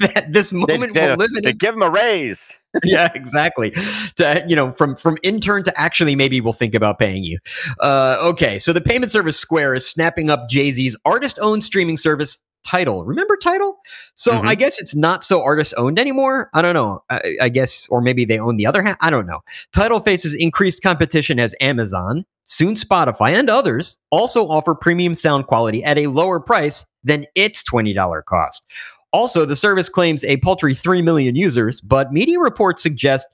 [0.00, 2.58] that this moment they- will live in they give them a raise.
[2.84, 3.70] yeah, exactly.
[4.16, 7.38] To you know, from from intern to actually maybe we'll think about paying you.
[7.80, 12.42] Uh, okay, so the payment service Square is snapping up Jay Z's artist-owned streaming service
[12.64, 13.04] Tidal.
[13.04, 13.78] Remember Tidal?
[14.14, 14.48] So Mhm.
[14.48, 16.48] I guess it's not so artist owned anymore.
[16.54, 17.02] I don't know.
[17.10, 18.96] I, I guess, or maybe they own the other half.
[19.00, 19.40] I don't know.
[19.72, 25.82] Tidal faces increased competition as Amazon, soon Spotify, and others also offer premium sound quality
[25.84, 28.66] at a lower price than its $20 cost.
[29.12, 33.26] Also, the service claims a paltry 3 million users, but media reports suggest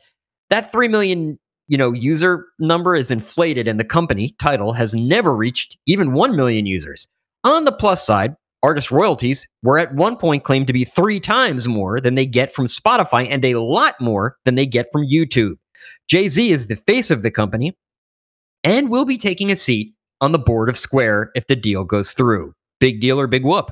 [0.50, 1.38] that 3 million
[1.70, 6.34] you know user number is inflated and the company Tidal has never reached even 1
[6.34, 7.06] million users
[7.44, 11.68] on the plus side artist royalties were at one point claimed to be three times
[11.68, 15.54] more than they get from spotify and a lot more than they get from youtube.
[16.08, 17.76] Jay-z is the face of the company
[18.64, 22.12] and will be taking a seat on the board of square if the deal goes
[22.12, 22.52] through.
[22.80, 23.70] Big deal or big whoop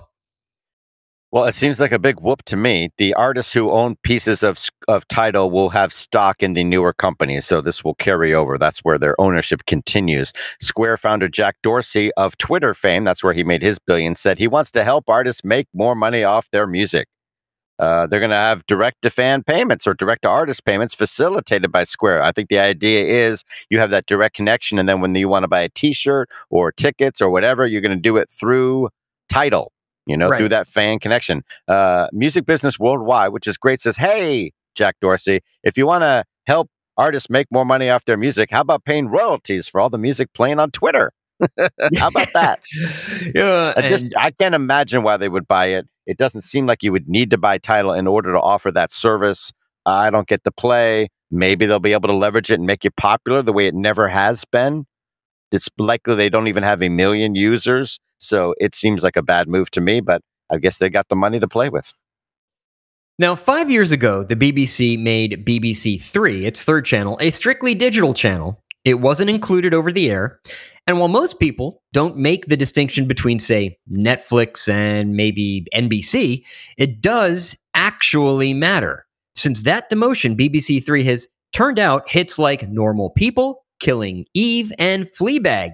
[1.33, 2.89] Well, it seems like a big whoop to me.
[2.99, 4.59] The artists who own pieces of
[4.89, 8.57] of Tidal will have stock in the newer companies, so this will carry over.
[8.59, 10.33] That's where their ownership continues.
[10.61, 14.47] Square founder Jack Dorsey of Twitter fame, that's where he made his billion, said he
[14.49, 17.09] wants to help artists make more money off their music.
[17.79, 21.71] Uh, they're going to have direct to fan payments or direct to artist payments facilitated
[21.73, 22.23] by Square.
[22.23, 25.45] I think the idea is you have that direct connection, and then when you want
[25.45, 28.91] to buy a T-shirt or tickets or whatever, you're going to do it through
[29.29, 29.73] Tidal
[30.07, 30.38] you know, Right.
[30.38, 31.42] through that fan connection.
[31.69, 36.25] Uh, Music Business Worldwide, which is great, says, Hey, Jack Dorsey, if you want to
[36.47, 39.99] help artists make more money off their music, how about paying royalties for all the
[39.99, 41.12] music playing on Twitter?
[41.99, 42.61] how about that?
[43.35, 45.87] yeah I just and- I can't imagine why they would buy it.
[46.07, 48.92] It doesn't seem like you would need to buy Tidal in order to offer that
[48.92, 49.53] service.
[49.85, 51.09] I don't get the play.
[51.31, 54.09] Maybe they'll be able to leverage it and make it popular the way it never
[54.09, 54.87] has been.
[55.53, 59.48] It's likely they don't even have a million users, so it seems like a bad
[59.48, 60.00] move to me.
[60.00, 61.92] But I guess they got the money to play with.
[63.18, 68.12] Now, five years ago, the BBC made BBC Three, its third channel, a strictly digital
[68.12, 68.62] channel.
[68.85, 70.38] It wasn't included over the air.
[70.87, 76.44] And while most people don't make the distinction between, say, Netflix and maybe NBC,
[76.76, 79.07] it does actually matter.
[79.35, 85.07] Since that demotion, BBC Three has turned out hits like Normal People, Killing Eve, and
[85.07, 85.70] Fleabag.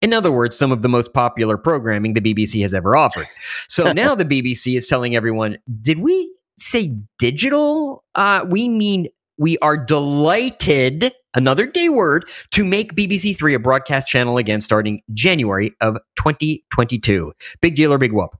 [0.00, 3.26] In other words, some of the most popular programming the BBC has ever offered.
[3.68, 8.04] So now the BBC is telling everyone, did we say digital?
[8.14, 9.08] Uh, we mean
[9.38, 15.02] we are delighted, another day word, to make BBC Three a broadcast channel again starting
[15.12, 17.32] January of 2022.
[17.60, 18.36] Big deal or big whoop?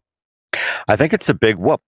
[0.88, 1.80] I think it's a big whoop.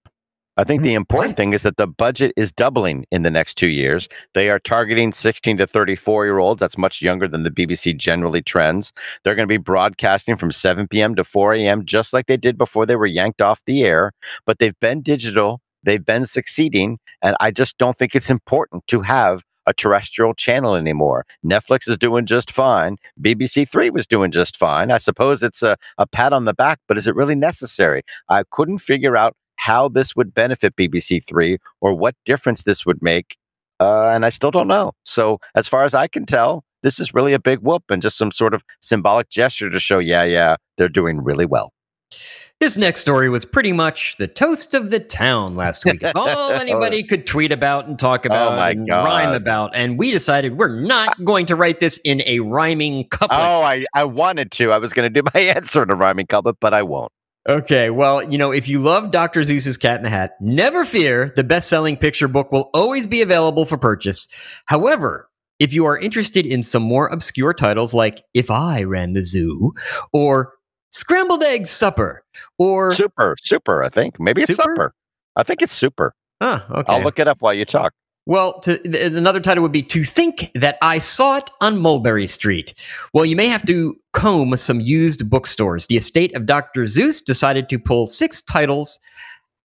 [0.59, 3.55] I think Mm, the important thing is that the budget is doubling in the next
[3.55, 4.09] two years.
[4.35, 6.61] They are targeting 16 to 34 year olds.
[6.61, 8.93] That's much younger than the BBC generally trends.
[9.25, 11.15] They're going to be broadcasting from 7 p.m.
[11.15, 14.12] to 4 a.m., just like they did before they were yanked off the air.
[14.45, 16.99] But they've been digital, they've been succeeding.
[17.23, 21.25] And I just don't think it's important to have a terrestrial channel anymore.
[21.45, 22.97] Netflix is doing just fine.
[23.21, 24.91] BBC Three was doing just fine.
[24.91, 28.03] I suppose it's a, a pat on the back, but is it really necessary?
[28.29, 33.01] I couldn't figure out how this would benefit BBC Three or what difference this would
[33.03, 33.37] make.
[33.81, 34.92] Uh, and I still don't know.
[35.05, 38.16] So, as far as I can tell, this is really a big whoop and just
[38.16, 41.72] some sort of symbolic gesture to show, yeah, yeah, they're doing really well.
[42.61, 46.03] This next story was pretty much the toast of the town last week.
[46.14, 49.05] All anybody could tweet about and talk about Oh and God.
[49.05, 49.72] rhyme about.
[49.75, 53.31] And we decided we're not going to write this in a rhyming couplet.
[53.40, 54.70] Oh, I, I wanted to.
[54.70, 57.11] I was going to do my answer in a rhyming couplet, but I won't.
[57.48, 59.40] Okay, well, you know, if you love Dr.
[59.40, 63.66] Seuss's Cat in the Hat, never fear, the best-selling picture book will always be available
[63.66, 64.28] for purchase.
[64.66, 65.28] However,
[65.59, 69.72] if you are interested in some more obscure titles like If I Ran the Zoo
[70.12, 70.55] or
[70.90, 72.22] Scrambled Egg Supper
[72.59, 74.20] or Super, super, I think.
[74.20, 74.62] Maybe it's Super?
[74.62, 74.94] super.
[75.37, 76.14] I think it's super.
[76.40, 76.92] Ah, okay.
[76.92, 77.92] I'll look it up while you talk.
[78.25, 82.73] Well, to, another title would be To Think That I Saw It on Mulberry Street.
[83.13, 85.89] Well, you may have to comb some used bookstores.
[85.89, 86.83] The estate of Dr.
[86.83, 89.01] Seuss decided to pull six titles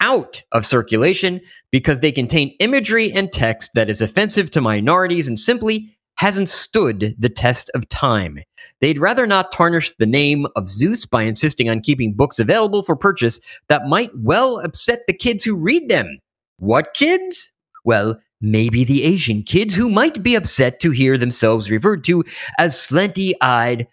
[0.00, 1.40] out of circulation
[1.70, 7.14] because they contain imagery and text that is offensive to minorities and simply hasn't stood
[7.18, 8.38] the test of time.
[8.80, 12.96] They'd rather not tarnish the name of Seuss by insisting on keeping books available for
[12.96, 13.38] purchase
[13.68, 16.18] that might well upset the kids who read them.
[16.58, 17.52] What kids?
[17.84, 22.24] Well, maybe the Asian kids who might be upset to hear themselves referred to
[22.58, 23.86] as slanty eyed,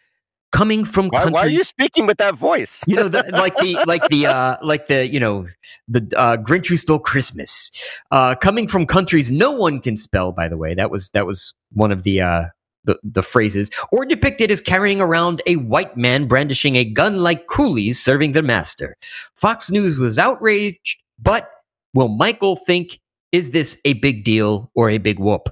[0.52, 1.34] coming from Why, countries.
[1.34, 2.84] why are you speaking with that voice?
[2.88, 5.48] you know, the, like the like the uh, like the you know
[5.88, 7.72] the uh, Grinch who stole Christmas,
[8.12, 10.32] uh, coming from countries no one can spell.
[10.32, 12.44] By the way, that was that was one of the uh,
[12.86, 17.48] the the phrases, or depicted as carrying around a white man brandishing a gun like
[17.48, 18.96] coolies serving their master.
[19.36, 21.50] Fox News was outraged, but
[21.94, 23.00] will Michael think
[23.34, 25.50] is this a big deal or a big whoop?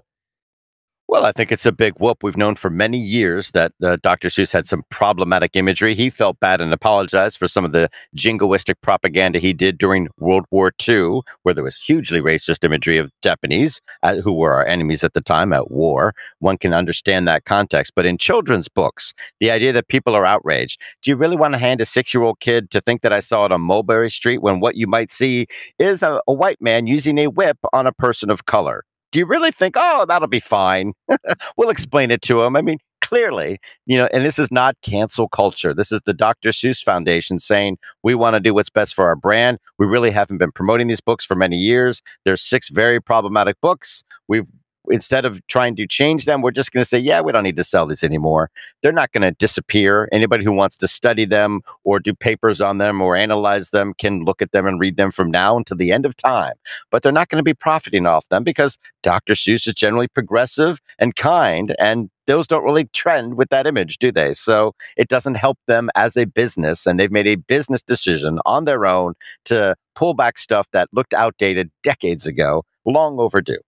[1.11, 2.23] Well, I think it's a big whoop.
[2.23, 4.29] We've known for many years that uh, Dr.
[4.29, 5.93] Seuss had some problematic imagery.
[5.93, 10.45] He felt bad and apologized for some of the jingoistic propaganda he did during World
[10.51, 15.03] War II, where there was hugely racist imagery of Japanese, uh, who were our enemies
[15.03, 16.13] at the time at war.
[16.39, 17.91] One can understand that context.
[17.93, 21.57] But in children's books, the idea that people are outraged, do you really want to
[21.57, 24.41] hand a six year old kid to think that I saw it on Mulberry Street
[24.41, 25.47] when what you might see
[25.77, 28.85] is a, a white man using a whip on a person of color?
[29.11, 30.93] Do you really think, oh, that'll be fine?
[31.57, 32.55] we'll explain it to him.
[32.55, 35.73] I mean, clearly, you know, and this is not cancel culture.
[35.73, 36.49] This is the Dr.
[36.49, 39.57] Seuss Foundation saying we want to do what's best for our brand.
[39.77, 42.01] We really haven't been promoting these books for many years.
[42.23, 44.03] There's six very problematic books.
[44.29, 44.47] We've
[44.91, 47.55] instead of trying to change them, we're just going to say, yeah, we don't need
[47.55, 48.49] to sell these anymore.
[48.81, 50.07] They're not going to disappear.
[50.11, 54.23] Anybody who wants to study them or do papers on them or analyze them can
[54.23, 56.53] look at them and read them from now until the end of time.
[56.89, 59.33] But they're not going to be profiting off them because Dr.
[59.33, 64.11] Seuss is generally progressive and kind, and those don't really trend with that image, do
[64.11, 64.33] they?
[64.33, 66.85] So it doesn't help them as a business.
[66.85, 71.13] And they've made a business decision on their own to pull back stuff that looked
[71.13, 73.59] outdated decades ago, long overdue.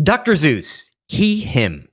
[0.00, 0.36] Dr.
[0.36, 1.88] Zeus, he, him.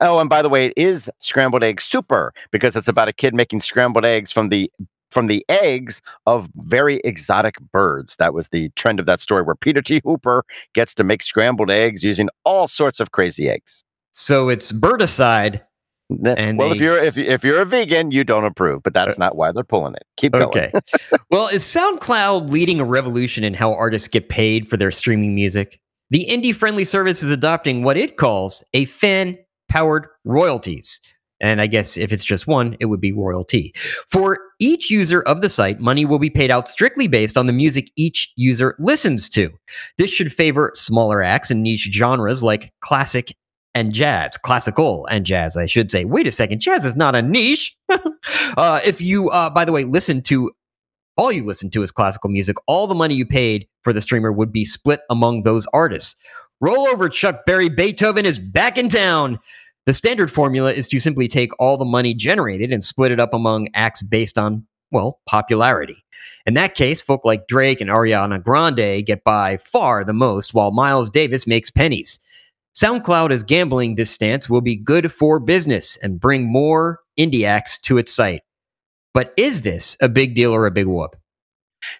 [0.00, 3.34] Oh, and by the way, it is scrambled egg super because it's about a kid
[3.34, 4.70] making scrambled eggs from the
[5.10, 8.16] from the eggs of very exotic birds.
[8.16, 10.00] That was the trend of that story where Peter T.
[10.04, 13.84] Hooper gets to make scrambled eggs using all sorts of crazy eggs.
[14.12, 15.62] So it's birdicide.
[16.24, 19.18] And well, they, if you're if if you're a vegan, you don't approve, but that's
[19.18, 20.04] uh, not why they're pulling it.
[20.16, 20.44] Keep going.
[20.44, 20.72] Okay.
[21.30, 25.80] well, is SoundCloud leading a revolution in how artists get paid for their streaming music?
[26.10, 31.00] The indie friendly service is adopting what it calls a fan powered royalties.
[31.40, 33.72] And I guess if it's just one, it would be royalty.
[34.08, 37.52] For each user of the site, money will be paid out strictly based on the
[37.52, 39.50] music each user listens to.
[39.98, 43.36] This should favor smaller acts and niche genres like classic
[43.74, 46.04] and jazz, classical and jazz, I should say.
[46.04, 47.76] Wait a second, jazz is not a niche.
[48.56, 50.50] uh, if you, uh, by the way, listen to
[51.18, 54.32] all you listen to is classical music, all the money you paid for the streamer
[54.32, 56.16] would be split among those artists.
[56.60, 57.68] Roll over, Chuck Berry.
[57.68, 59.38] Beethoven is back in town.
[59.86, 63.34] The standard formula is to simply take all the money generated and split it up
[63.34, 66.04] among acts based on, well, popularity.
[66.46, 70.70] In that case, folk like Drake and Ariana Grande get by far the most, while
[70.70, 72.20] Miles Davis makes pennies.
[72.76, 77.78] SoundCloud is gambling this stance will be good for business and bring more indie acts
[77.78, 78.42] to its site.
[79.18, 81.16] But is this a big deal or a big whoop?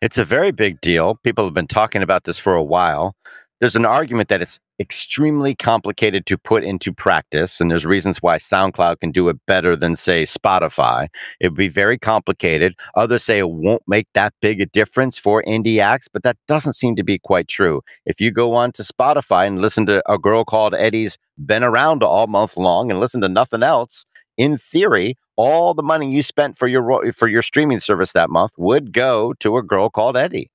[0.00, 1.16] It's a very big deal.
[1.24, 3.16] People have been talking about this for a while.
[3.58, 8.36] There's an argument that it's extremely complicated to put into practice, and there's reasons why
[8.36, 11.08] SoundCloud can do it better than, say, Spotify.
[11.40, 12.76] It would be very complicated.
[12.94, 16.74] Others say it won't make that big a difference for indie acts, but that doesn't
[16.74, 17.82] seem to be quite true.
[18.06, 22.04] If you go on to Spotify and listen to a girl called Eddy's Been Around
[22.04, 24.04] all month long and listen to nothing else,
[24.38, 28.52] in theory, all the money you spent for your for your streaming service that month
[28.56, 30.50] would go to a girl called Eddy.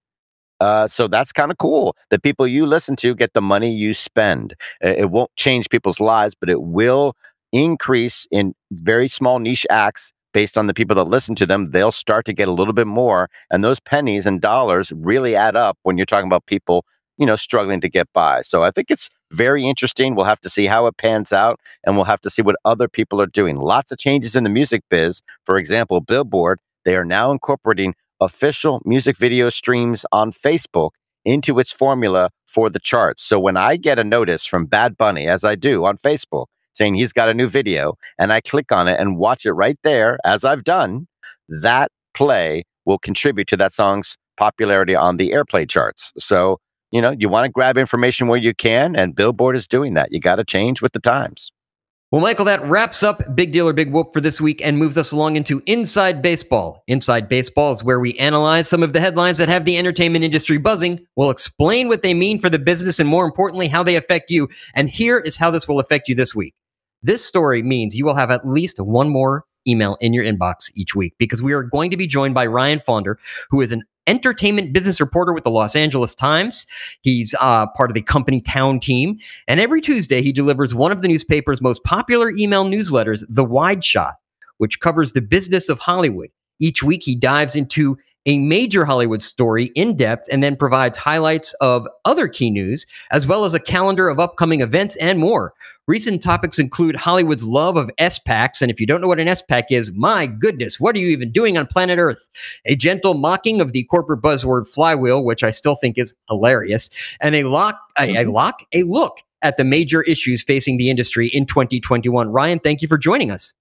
[0.59, 1.95] Uh, so that's kind of cool.
[2.09, 4.55] The people you listen to get the money you spend.
[4.81, 7.15] It won't change people's lives, but it will
[7.51, 11.71] increase in very small niche acts based on the people that listen to them.
[11.71, 15.55] They'll start to get a little bit more, and those pennies and dollars really add
[15.57, 16.85] up when you're talking about people,
[17.17, 18.41] you know, struggling to get by.
[18.41, 20.15] So I think it's very interesting.
[20.15, 22.87] We'll have to see how it pans out and we'll have to see what other
[22.87, 23.57] people are doing.
[23.57, 25.21] Lots of changes in the music biz.
[25.45, 30.91] For example, Billboard, they are now incorporating official music video streams on Facebook
[31.25, 33.23] into its formula for the charts.
[33.23, 36.95] So when I get a notice from Bad Bunny, as I do on Facebook, saying
[36.95, 40.17] he's got a new video, and I click on it and watch it right there,
[40.25, 41.07] as I've done,
[41.47, 46.11] that play will contribute to that song's popularity on the airplay charts.
[46.17, 46.59] So
[46.93, 50.11] you know, you want to grab information where you can, and Billboard is doing that.
[50.11, 51.51] You got to change with the times.
[52.11, 54.95] Well, Michael, that wraps up Big Deal or Big Whoop for this week and moves
[54.95, 56.83] us along into Inside Baseball.
[56.85, 60.59] Inside Baseball is where we analyze some of the headlines that have the entertainment industry
[60.59, 60.99] buzzing.
[61.15, 64.47] We'll explain what they mean for the business and, more importantly, how they affect you.
[64.75, 66.53] And here is how this will affect you this week.
[67.01, 70.93] This story means you will have at least one more email in your inbox each
[70.93, 73.17] week because we are going to be joined by Ryan Faughnder,
[73.49, 76.65] who is an entertainment business reporter with the Los Angeles Times.
[77.01, 79.17] He's uh, part of the company town team.
[79.47, 83.83] And every Tuesday, he delivers one of the newspaper's most popular email newsletters, The Wide
[83.83, 84.15] Shot,
[84.57, 86.29] which covers the business of Hollywood.
[86.59, 91.53] Each week, he dives into a major Hollywood story in depth and then provides highlights
[91.59, 95.53] of other key news, as well as a calendar of upcoming events and more.
[95.85, 99.63] Recent topics include Hollywood's love of SPACs, and if you don't know what an SPAC
[99.69, 102.25] is, my goodness, what are you even doing on planet Earth?
[102.63, 107.35] A gentle mocking of the corporate buzzword flywheel, which I still think is hilarious, and
[107.35, 108.31] a lock, a, a mm-hmm.
[108.31, 112.29] lock, a look at the major issues facing the industry in 2021.
[112.29, 113.53] Ryan, thank you for joining us.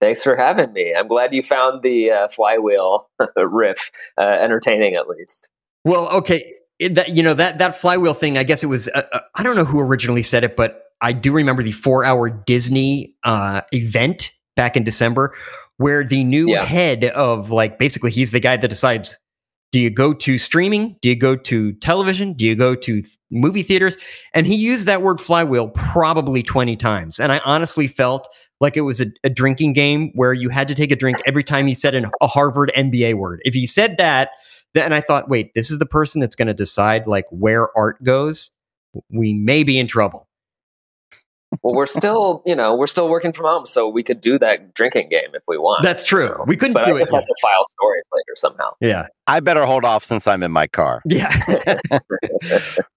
[0.00, 0.94] Thanks for having me.
[0.96, 5.48] I'm glad you found the uh, flywheel riff uh, entertaining, at least.
[5.84, 8.36] Well, okay, it, that you know that that flywheel thing.
[8.36, 8.88] I guess it was.
[8.88, 12.30] Uh, uh I don't know who originally said it, but I do remember the four-hour
[12.30, 15.34] Disney uh, event back in December,
[15.76, 16.64] where the new yeah.
[16.64, 19.16] head of like basically he's the guy that decides
[19.70, 20.96] do you go to streaming?
[21.02, 22.32] Do you go to television?
[22.32, 23.98] Do you go to th- movie theaters?
[24.32, 27.20] And he used that word flywheel probably 20 times.
[27.20, 28.26] And I honestly felt
[28.60, 31.44] like it was a, a, drinking game where you had to take a drink every
[31.44, 33.40] time he said an, a Harvard MBA word.
[33.44, 34.30] If he said that,
[34.72, 38.02] then I thought, wait, this is the person that's going to decide like where art
[38.02, 38.50] goes.
[39.10, 40.27] We may be in trouble
[41.62, 44.74] well, we're still, you know, we're still working from home, so we could do that
[44.74, 45.82] drinking game if we want.
[45.82, 46.24] That's true.
[46.24, 46.44] You know?
[46.46, 47.12] We couldn't but do I it.
[47.12, 48.70] Have to file stories later somehow.
[48.80, 51.02] Yeah, I better hold off since I'm in my car.
[51.08, 51.32] Yeah.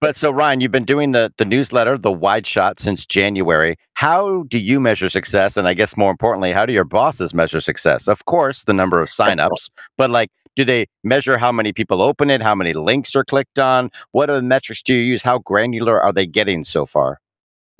[0.00, 3.76] but so Ryan, you've been doing the the newsletter, the Wide Shot, since January.
[3.94, 5.56] How do you measure success?
[5.56, 8.06] And I guess more importantly, how do your bosses measure success?
[8.06, 12.28] Of course, the number of signups, but like do they measure how many people open
[12.28, 12.42] it?
[12.42, 13.90] How many links are clicked on?
[14.10, 15.22] What are the metrics do you use?
[15.22, 17.21] How granular are they getting so far?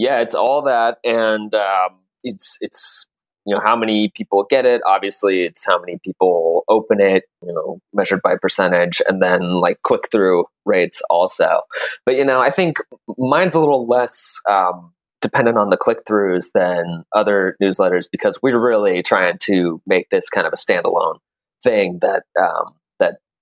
[0.03, 3.07] Yeah, it's all that, and um, it's it's
[3.47, 4.83] you know how many people get it.
[4.85, 7.23] Obviously, it's how many people open it.
[7.41, 11.61] You know, measured by percentage, and then like click through rates also.
[12.05, 12.79] But you know, I think
[13.17, 14.41] mine's a little less.
[14.51, 20.11] Um, dependent on the click throughs than other newsletters because we're really trying to make
[20.11, 21.15] this kind of a standalone
[21.63, 22.75] thing that um,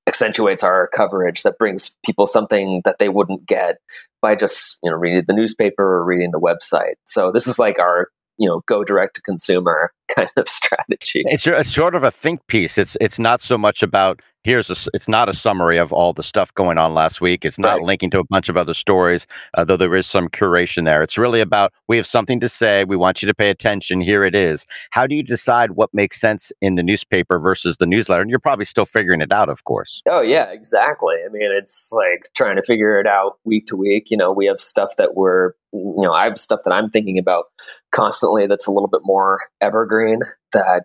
[0.07, 3.77] accentuates our coverage that brings people something that they wouldn't get
[4.23, 6.95] by just you know reading the newspaper or reading the website.
[7.07, 11.23] So this is like our you know go direct to consumer kind of strategy.
[11.27, 12.79] It's, it's sort of a think piece.
[12.79, 16.23] It's it's not so much about here's a it's not a summary of all the
[16.23, 17.45] stuff going on last week.
[17.45, 17.83] It's not right.
[17.83, 21.03] linking to a bunch of other stories uh, though there is some curation there.
[21.03, 24.25] It's really about we have something to say we want you to pay attention here
[24.25, 24.67] it is.
[24.91, 28.23] How do you decide what makes sense in the newspaper versus the newsletter?
[28.23, 30.03] And you're probably still figuring it out of course.
[30.09, 31.17] Oh yeah exactly.
[31.25, 34.11] I mean it's like trying to figure it out week to week.
[34.11, 37.17] You know we have stuff that we're you know i have stuff that i'm thinking
[37.17, 37.45] about
[37.93, 40.21] constantly that's a little bit more evergreen
[40.53, 40.85] that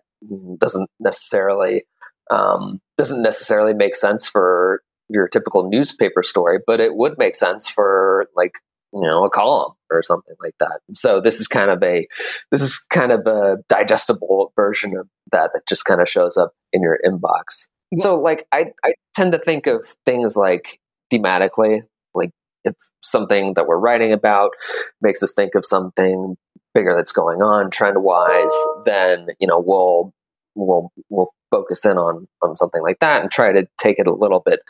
[0.58, 1.82] doesn't necessarily
[2.30, 7.68] um, doesn't necessarily make sense for your typical newspaper story, but it would make sense
[7.68, 8.52] for like
[8.92, 10.80] you know a column or something like that.
[10.92, 12.06] So this is kind of a
[12.50, 16.52] this is kind of a digestible version of that that just kind of shows up
[16.72, 17.68] in your inbox.
[17.96, 20.80] So like I I tend to think of things like
[21.12, 21.82] thematically,
[22.14, 22.30] like
[22.64, 24.50] if something that we're writing about
[25.00, 26.36] makes us think of something
[26.74, 28.54] bigger that's going on trend wise,
[28.84, 30.12] then you know we'll
[30.56, 34.14] we'll we'll focus in on on something like that and try to take it a
[34.14, 34.60] little bit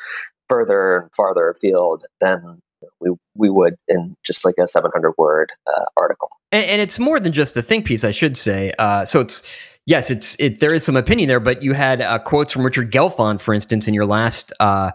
[0.49, 2.61] further and farther afield than
[3.01, 6.31] we we would in just like a 700 word uh, article.
[6.53, 8.73] And, and, it's more than just a think piece, I should say.
[8.79, 9.43] Uh, so it's
[9.87, 10.61] yes, it's it.
[10.61, 13.89] There is some opinion there, but you had uh, quotes from Richard Gelfond, for instance,
[13.89, 14.93] in your last uh,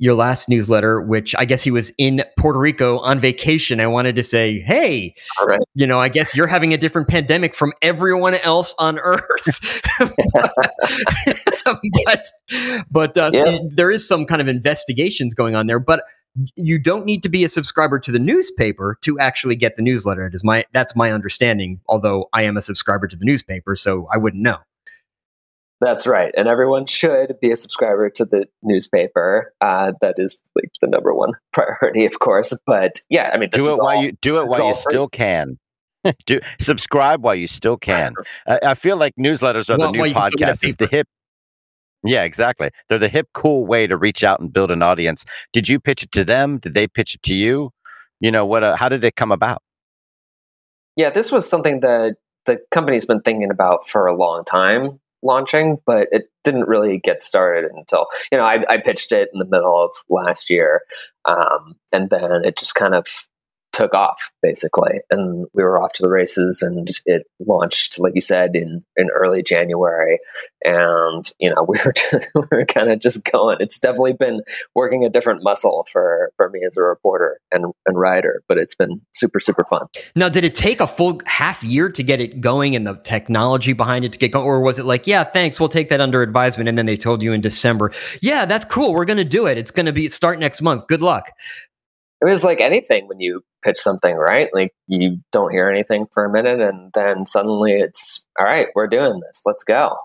[0.00, 3.80] your last newsletter, which I guess he was in Puerto Rico on vacation.
[3.80, 5.14] I wanted to say, hey,
[5.46, 5.60] right.
[5.74, 9.82] you know, I guess you're having a different pandemic from everyone else on Earth.
[12.06, 12.24] but
[12.90, 13.58] but uh, yeah.
[13.74, 15.78] there is some kind of investigations going on there.
[15.78, 16.02] But
[16.56, 20.26] you don't need to be a subscriber to the newspaper to actually get the newsletter.
[20.26, 21.80] It is my that's my understanding.
[21.88, 24.56] Although I am a subscriber to the newspaper, so I wouldn't know.
[25.80, 29.54] That's right, and everyone should be a subscriber to the newspaper.
[29.62, 32.56] Uh, that is like the number one priority, of course.
[32.66, 34.80] But yeah, I mean, do it while all, you do it while you free.
[34.80, 35.58] still can.
[36.26, 38.14] do subscribe while you still can.
[38.46, 40.62] I, I feel like newsletters are well, the new podcast.
[40.62, 41.08] It's the hip.
[42.04, 42.70] Yeah, exactly.
[42.88, 45.24] They're the hip, cool way to reach out and build an audience.
[45.52, 46.58] Did you pitch it to them?
[46.58, 47.70] Did they pitch it to you?
[48.20, 48.62] You know what?
[48.62, 49.62] Uh, how did it come about?
[50.96, 52.16] Yeah, this was something that
[52.46, 57.20] the company's been thinking about for a long time launching, but it didn't really get
[57.20, 60.82] started until you know I, I pitched it in the middle of last year,
[61.24, 63.06] um, and then it just kind of
[63.80, 65.00] took off basically.
[65.10, 69.10] And we were off to the races and it launched like you said in in
[69.10, 70.18] early january.
[70.64, 71.94] And you know we were
[72.34, 73.58] we were kind of just going.
[73.60, 74.42] It's definitely been
[74.74, 78.74] working a different muscle for for me as a reporter and and writer but it's
[78.74, 79.86] been super super fun.
[80.14, 83.72] Now did it take a full half year to get it going and the technology
[83.72, 84.44] behind it to get going?
[84.44, 87.22] Or was it like yeah thanks we'll take that under advisement and then they told
[87.22, 89.56] you in december yeah that's cool we're going to do it.
[89.56, 90.86] It's going to be start next month.
[90.86, 91.30] Good luck.
[92.20, 94.48] It was like anything when you pitch something, right?
[94.52, 98.86] Like you don't hear anything for a minute and then suddenly it's all right, we're
[98.86, 99.42] doing this.
[99.44, 99.96] Let's go.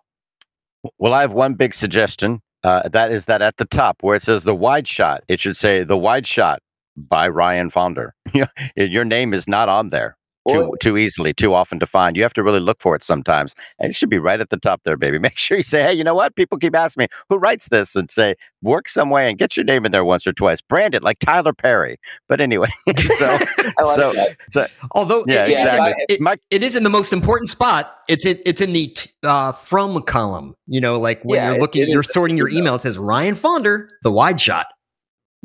[0.98, 2.42] Well, I have one big suggestion.
[2.64, 5.58] Uh, that is that at the top where it says the wide shot, it should
[5.58, 6.62] say the wide shot
[6.98, 8.16] by Ryan Faughnder.
[8.76, 10.18] Your name is not on there
[10.50, 12.16] too too easily, too often to find.
[12.16, 14.58] You have to really look for it sometimes, and it should be right at the
[14.58, 15.20] top there, baby.
[15.26, 16.36] Make sure you say, "Hey, you know what?
[16.36, 19.64] People keep asking me who writes this," and say, "Work some way and get your
[19.64, 20.62] name in there once or twice.
[20.62, 22.70] Brand it like Tyler Perry." But anyway,
[23.18, 23.38] so
[23.96, 24.14] so,
[24.50, 25.94] so, although yeah, it, exactly.
[26.10, 27.98] It, it, it is in the most important spot.
[28.08, 30.56] It's in, it's in the uh, from column.
[30.68, 32.76] You know, like when Yeah, you're looking, it you're is- sorting your email.
[32.76, 34.68] It says Ryan Faughnder, the wide shot.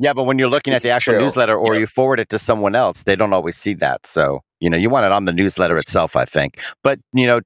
[0.03, 1.23] Yeah, but when you're looking This at the actual true.
[1.25, 1.81] newsletter or Yeah.
[1.81, 4.07] you forward it to someone else, they don't always see that.
[4.07, 6.59] So, you know, you want it on the newsletter itself, I think.
[6.83, 7.41] But, you know,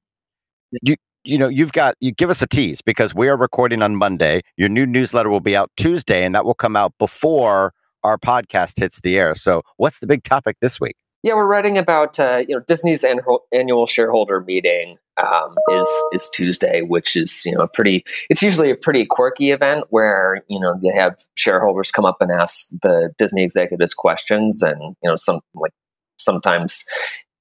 [0.81, 0.95] you
[1.27, 4.41] you know, you've got you give us a tease because we are recording on Monday.
[4.57, 8.79] Your new newsletter will be out Tuesday and that will come out before our podcast
[8.79, 9.35] hits the air.
[9.35, 10.95] So, what's the big topic this week?
[11.23, 16.29] Yeah, we're writing about uh, you know Disney's annual, annual shareholder meeting um, is is
[16.29, 18.03] Tuesday, which is you know a pretty.
[18.29, 22.31] It's usually a pretty quirky event where you know they have shareholders come up and
[22.31, 25.73] ask the Disney executives questions, and you know some like
[26.17, 26.85] sometimes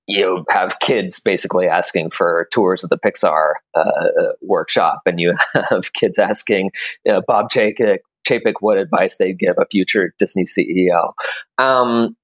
[0.06, 5.34] you have kids basically asking for tours of the Pixar uh, workshop, and you
[5.70, 6.70] have kids asking
[7.06, 7.98] know, Bob Chapek,
[8.28, 11.12] Chapek what advice they'd give a future Disney CEO.
[11.58, 12.16] Um,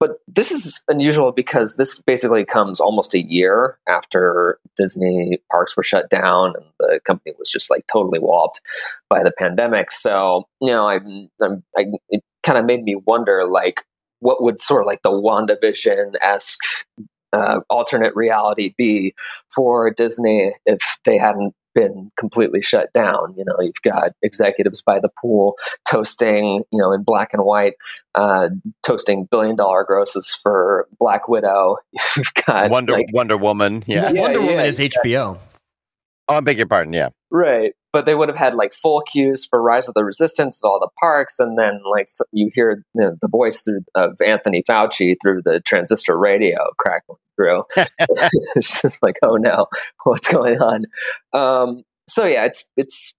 [0.00, 5.82] but this is unusual because this basically comes almost a year after Disney parks were
[5.82, 8.60] shut down and the company was just like totally walloped
[9.10, 9.90] by the pandemic.
[9.90, 13.84] So you know, I'm, I'm I, it kind of made me wonder like
[14.20, 16.64] what would sort of like the WandaVision esque
[17.32, 19.14] uh, alternate reality be
[19.54, 23.34] for Disney if they hadn't been completely shut down.
[23.36, 27.74] You know, you've got executives by the pool toasting, you know, in black and white,
[28.14, 28.48] uh,
[28.82, 31.76] toasting billion dollar grosses for Black Widow.
[32.16, 33.84] You've got Wonder like, Wonder Woman.
[33.86, 34.10] Yeah.
[34.10, 35.38] Yeah, Wonder yeah, Woman is HBO.
[36.28, 36.92] Oh, I beg your pardon.
[36.92, 37.10] Yeah.
[37.30, 37.74] Right.
[37.92, 40.78] But they would have had like full queues for Rise of the Resistance at all
[40.78, 44.62] the parks, and then like s- you hear you know, the voice through of Anthony
[44.68, 47.64] Fauci through the transistor radio crackling through.
[48.56, 49.66] it's just like, oh no,
[50.04, 50.84] what's going on?
[51.32, 53.14] Um, so yeah, it's it's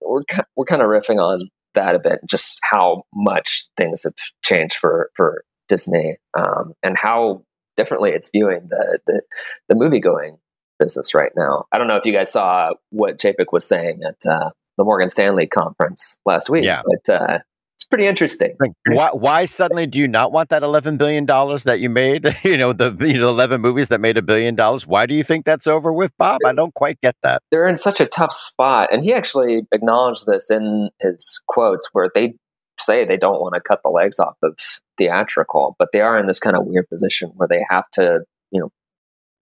[0.00, 0.22] we're
[0.56, 5.10] we're kind of riffing on that a bit, just how much things have changed for
[5.14, 7.44] for Disney, um, and how
[7.76, 9.22] differently it's viewing the the,
[9.68, 10.38] the movie going
[10.80, 11.66] business right now.
[11.72, 15.08] I don't know if you guys saw what Chapek was saying at uh, the Morgan
[15.10, 16.82] Stanley conference last week, Yeah.
[16.84, 17.38] but uh,
[17.76, 18.56] it's pretty interesting.
[18.60, 22.26] Like, why, why suddenly do you not want that eleven billion dollars that you made?
[22.44, 24.86] You know the you know eleven movies that made a billion dollars.
[24.86, 26.40] Why do you think that's over with, Bob?
[26.44, 27.42] I don't quite get that.
[27.50, 32.10] They're in such a tough spot, and he actually acknowledged this in his quotes, where
[32.14, 32.34] they
[32.78, 34.58] say they don't want to cut the legs off of
[34.98, 38.20] theatrical, but they are in this kind of weird position where they have to,
[38.50, 38.70] you know,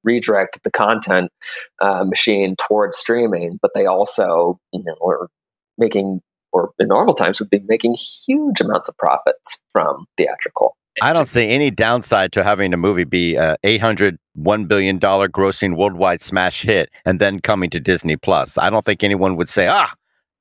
[0.05, 1.31] redirect the content
[1.81, 5.29] uh, machine towards streaming, but they also, you know, are
[5.77, 6.21] making
[6.53, 10.77] or in normal times would be making huge amounts of profits from theatrical.
[11.01, 15.29] I don't see any downside to having a movie be a 800 1 billion dollar
[15.29, 18.59] grossing worldwide smash hit and then coming to Disney Plus.
[18.59, 19.93] I don't think anyone would say, "Ah,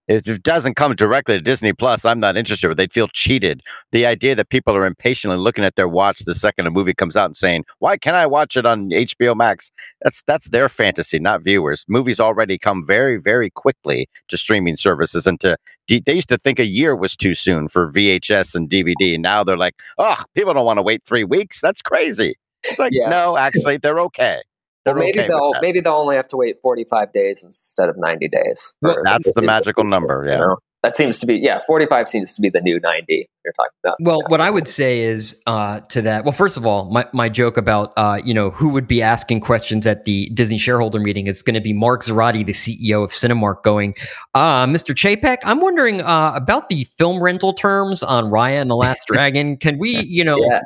[0.07, 3.61] if it doesn't come directly to Disney Plus, I'm not interested." But they'd feel cheated.
[3.91, 7.17] The idea that people are impatiently looking at their watch the second a movie comes
[7.17, 11.19] out and saying, "Why can't I watch it on HBO Max?" That's that's their fantasy,
[11.19, 11.85] not viewers.
[11.87, 16.59] Movies already come very very quickly to streaming services and to they used to think
[16.59, 19.17] a year was too soon for VHS and DVD.
[19.19, 21.61] Now they're like, oh, people don't want to wait three weeks.
[21.61, 22.35] That's crazy.
[22.63, 23.09] It's like, Yeah.
[23.09, 24.41] no, actually, they're okay.
[24.87, 28.27] They're maybe okay they'll maybe they'll only have to wait 45 days instead of 90
[28.27, 28.73] days.
[28.81, 30.57] Well, That's the Disney magical Plus, number, you know?
[30.83, 33.97] That seems to be yeah, 45 seems to be the new 90 you're talking about.
[33.99, 36.23] Well, what I would say is uh, to that.
[36.23, 39.39] Well, first of all, my, my joke about uh, you know who would be asking
[39.39, 43.09] questions at the Disney shareholder meeting is going to be Mark Zoradi, the CEO of
[43.09, 43.95] Cinemark, going,
[44.35, 44.93] uh, "Mr.
[44.93, 49.57] Chapek, I'm wondering uh, about the film rental terms on Raya and the Last Dragon.
[49.57, 50.61] Can we, you know?" Yeah.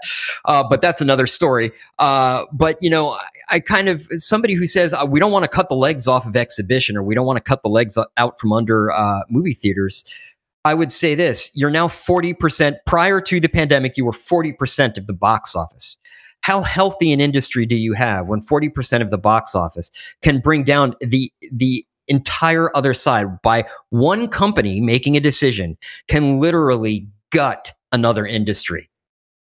[0.45, 1.71] Uh, but that's another story.
[1.99, 3.17] Uh, but you know,
[3.51, 6.25] I, kind of somebody who says uh, we don't want to cut the legs off
[6.25, 9.53] of exhibition or we don't want to cut the legs out from under uh, movie
[9.53, 10.03] theaters.
[10.63, 12.77] I would say this: you're now forty percent.
[12.85, 15.97] Prior to the pandemic, you were forty percent of the box office.
[16.41, 19.91] How healthy an industry do you have when forty percent of the box office
[20.21, 25.77] can bring down the the entire other side by one company making a decision
[26.07, 28.89] can literally gut another industry?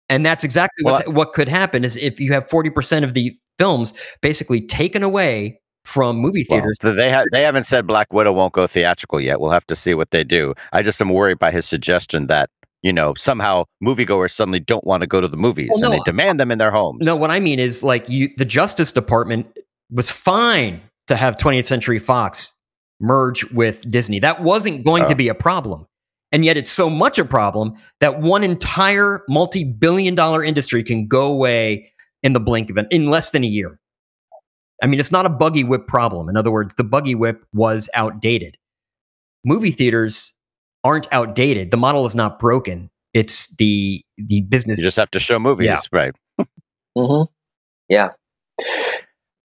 [0.10, 3.94] And that's exactly what's, what could happen is if you have 40% of the films
[4.22, 6.78] basically taken away from movie theaters.
[6.82, 9.40] so they ha- they haven't said Black Widow won't go theatrical yet.
[9.42, 10.54] We'll have to see what they do.
[10.72, 12.50] I just am worried by his suggestion that
[12.82, 16.04] you know somehow moviegoers suddenly don't want to go to the movies Well, and they
[16.06, 17.00] demand them in their homes.
[17.06, 19.46] no, what I mean is like you, the Justice Department
[19.92, 22.54] was fine to have 20th Century Fox
[23.02, 24.20] merge with Disney.
[24.20, 25.08] That wasn't going Oh.
[25.10, 25.86] to be a problem.
[26.32, 31.08] And yet it's so much a problem that one entire multi billion dollar industry can
[31.08, 31.92] go away
[32.24, 33.80] in the blink of an, in less than a year.
[34.82, 36.28] I mean, it's not a buggy whip problem.
[36.30, 38.58] In other words, the buggy whip was outdated.
[39.46, 40.38] Movie theaters
[40.84, 41.72] aren't outdated.
[41.72, 42.90] The model is not broken.
[43.14, 44.80] It's the the business.
[44.80, 45.78] You just have to show movies, Yeah.
[45.92, 46.16] right?
[46.98, 47.32] Mm-hmm.
[47.90, 48.10] Yeah.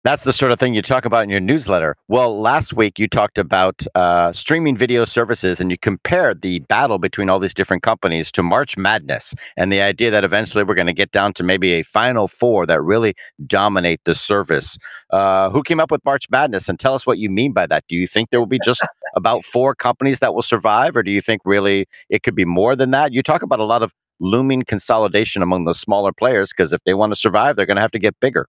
[0.06, 1.96] That's the sort of thing you talk about in your newsletter.
[2.08, 7.00] Well, last week you talked about uh, streaming video services and you compared the battle
[7.00, 10.86] between all these different companies to March Madness and the idea that eventually we're going
[10.86, 13.16] to get down to maybe a final four that really
[13.48, 14.78] dominate the service.
[15.10, 17.84] Uh, who came up with March Madness and tell us what you mean by that?
[17.90, 18.86] Do you think there will be just
[19.16, 22.76] about four companies that will survive or do you think really it could be more
[22.76, 23.12] than that?
[23.12, 26.94] You talk about a lot of looming consolidation among the smaller players because if they
[26.94, 28.48] want to survive, they're going to have to get bigger.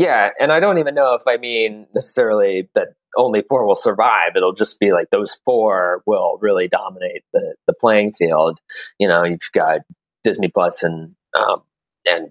[0.00, 4.32] Yeah, and I don't even know if I mean necessarily that only four will survive.
[4.34, 8.60] It'll just be like those four will really dominate the the playing field.
[8.98, 9.80] You know, you've got
[10.24, 11.60] Disney Plus and um,
[12.08, 12.30] and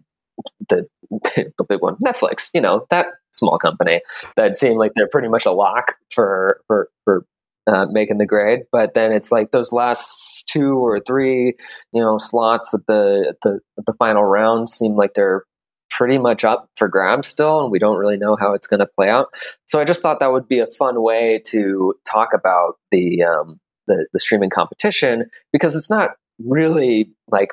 [0.68, 2.50] the the big one, Netflix.
[2.56, 4.02] You know, that small company
[4.36, 7.24] that seem like they're pretty much a lock for for for
[7.68, 8.62] uh, making the grade.
[8.72, 11.54] But then it's like those last two or three,
[11.94, 15.44] you know, slots at the at the at the final round seem like they're
[15.90, 18.86] pretty much up for grabs still, and we don't really know how it's going to
[18.86, 19.28] play out.
[19.66, 23.60] So I just thought that would be a fun way to talk about the um,
[23.88, 26.12] the, the streaming competition because it's not
[26.46, 27.50] really like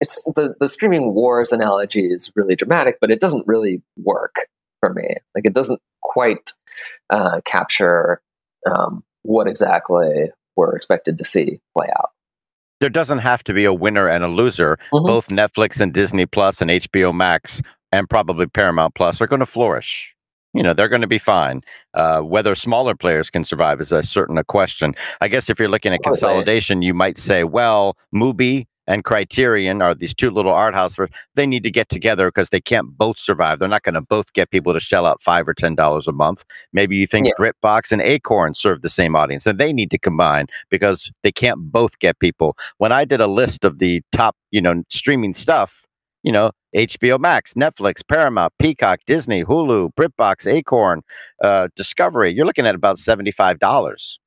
[0.00, 4.36] it's the the streaming wars analogy is really dramatic, but it doesn't really work
[4.80, 5.06] for me.
[5.34, 6.52] Like it doesn't quite
[7.10, 8.20] uh, capture
[8.66, 12.10] um, what exactly we're expected to see play out.
[12.80, 14.78] There doesn't have to be a winner and a loser.
[14.92, 15.06] Mhm.
[15.06, 17.62] Both Netflix and Disney Plus and HBO Max
[17.92, 20.14] and probably Paramount Plus are going to flourish.
[20.52, 21.62] You know, they're going to be fine.
[21.94, 24.94] Uh, whether smaller players can survive is a certain a question.
[25.20, 29.94] I guess if you're looking at consolidation, you might say, well, Mubi and Criterion are
[29.94, 30.94] these two little art house.
[30.94, 31.12] firms.
[31.34, 33.58] They need to get together because they can't both survive.
[33.58, 36.12] They're not going to both get people to shell out five or ten dollars a
[36.12, 36.44] month.
[36.72, 37.32] Maybe you think Yeah.
[37.38, 41.70] BritBox and Acorn serve the same audience, and they need to combine because they can't
[41.72, 42.56] both get people.
[42.78, 45.84] When I did a list of the top, you know, streaming stuff,
[46.22, 51.02] you know, HBO Max, Netflix, Paramount, Peacock, Disney, Hulu, BritBox, Acorn,
[51.42, 54.20] uh, Discovery, you're looking at about seventy-five dollars.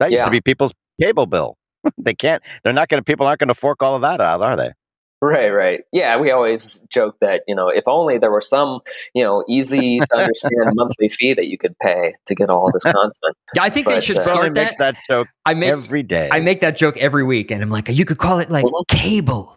[0.00, 0.24] That used Yeah.
[0.26, 1.56] to be people's cable bill.
[1.98, 2.42] they can't.
[2.64, 3.04] They're not going to.
[3.04, 4.72] People aren't going to fork all of that out, are they?
[5.20, 5.80] Right, right.
[5.92, 8.78] Yeah, we always joke that, you know, if only there were some,
[9.14, 12.84] you know, easy to understand monthly fee that you could pay to get all this
[12.84, 13.36] content.
[13.56, 14.60] Yeah, I think they should uh, Sterling start that.
[14.62, 16.28] makes that joke I make every day.
[16.30, 18.86] I make that joke every week, and I'm like, you could call it like Mhm.
[18.86, 19.56] cable.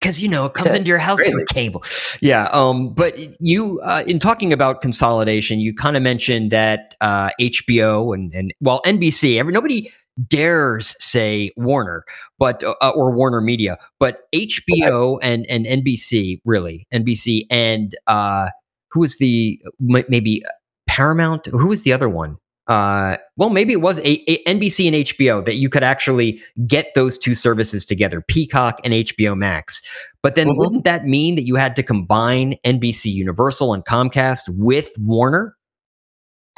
[0.00, 1.44] Because you know it comes Yeah, into your house through crazy.
[1.52, 1.82] cable,
[2.20, 2.44] yeah.
[2.52, 8.14] Um, but you, uh, in talking about consolidation, you kind of mentioned that uh, HBO
[8.14, 9.38] and and well NBC.
[9.40, 9.92] Every nobody
[10.26, 12.04] dares say Warner,
[12.38, 18.48] but uh, or Warner Media, but HBO and and NBC really NBC and uh,
[18.90, 20.42] who was the maybe
[20.88, 21.46] Paramount?
[21.46, 22.36] Who was the other one?
[22.66, 26.92] Uh, well, maybe it was a, a NBC and HBO that you could actually get
[26.94, 29.80] those two services together, Peacock and HBO Max.
[30.22, 30.58] But then Mhm.
[30.58, 35.56] wouldn't that mean that you had to combine NBC Universal and Comcast with Warner?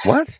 [0.03, 0.37] what?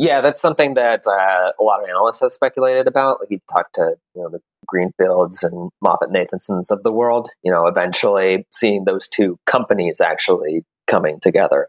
[0.00, 3.20] Yeah, that's something that uh, a lot of analysts have speculated about.
[3.20, 7.52] Like you talk to, you know, the Greenfields and Moffett Nathansons of the world, you
[7.52, 11.66] know, eventually seeing those two companies actually coming together.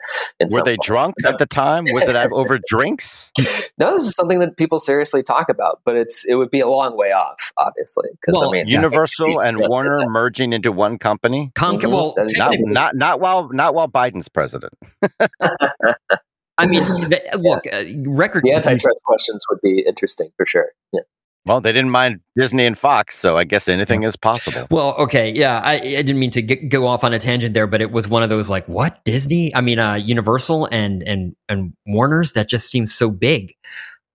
[0.50, 0.80] Were they form.
[0.82, 1.84] drunk at the time?
[1.92, 3.34] Was it over drinks?
[3.78, 6.68] No, this is something that people seriously talk about, but it's it would be a
[6.70, 8.10] long way off, obviously.
[8.14, 10.08] Because Well, I mean, Universal and Warner that.
[10.08, 11.52] merging into one company?
[11.56, 11.82] Comcast.
[11.82, 11.92] Mhm.
[11.92, 14.74] Well, Not, not, not while, not while Biden's president.
[16.58, 18.44] I mean, th- look, uh, record.
[18.44, 20.70] the antitrust questions would be interesting for sure.
[20.94, 21.02] Yeah.
[21.46, 24.68] Well, they didn't mind Disney and Fox, so I guess anything is possible.
[24.70, 27.66] Well, okay, yeah, I, I didn't mean to get, go off on a tangent there,
[27.66, 29.54] but it was one of those like, what Disney?
[29.56, 32.34] I mean, uh, Universal and and and Warner's.
[32.34, 33.54] That just seems so big,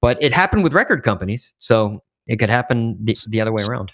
[0.01, 3.91] but it happened with record companies, so it could happen the, the other way around.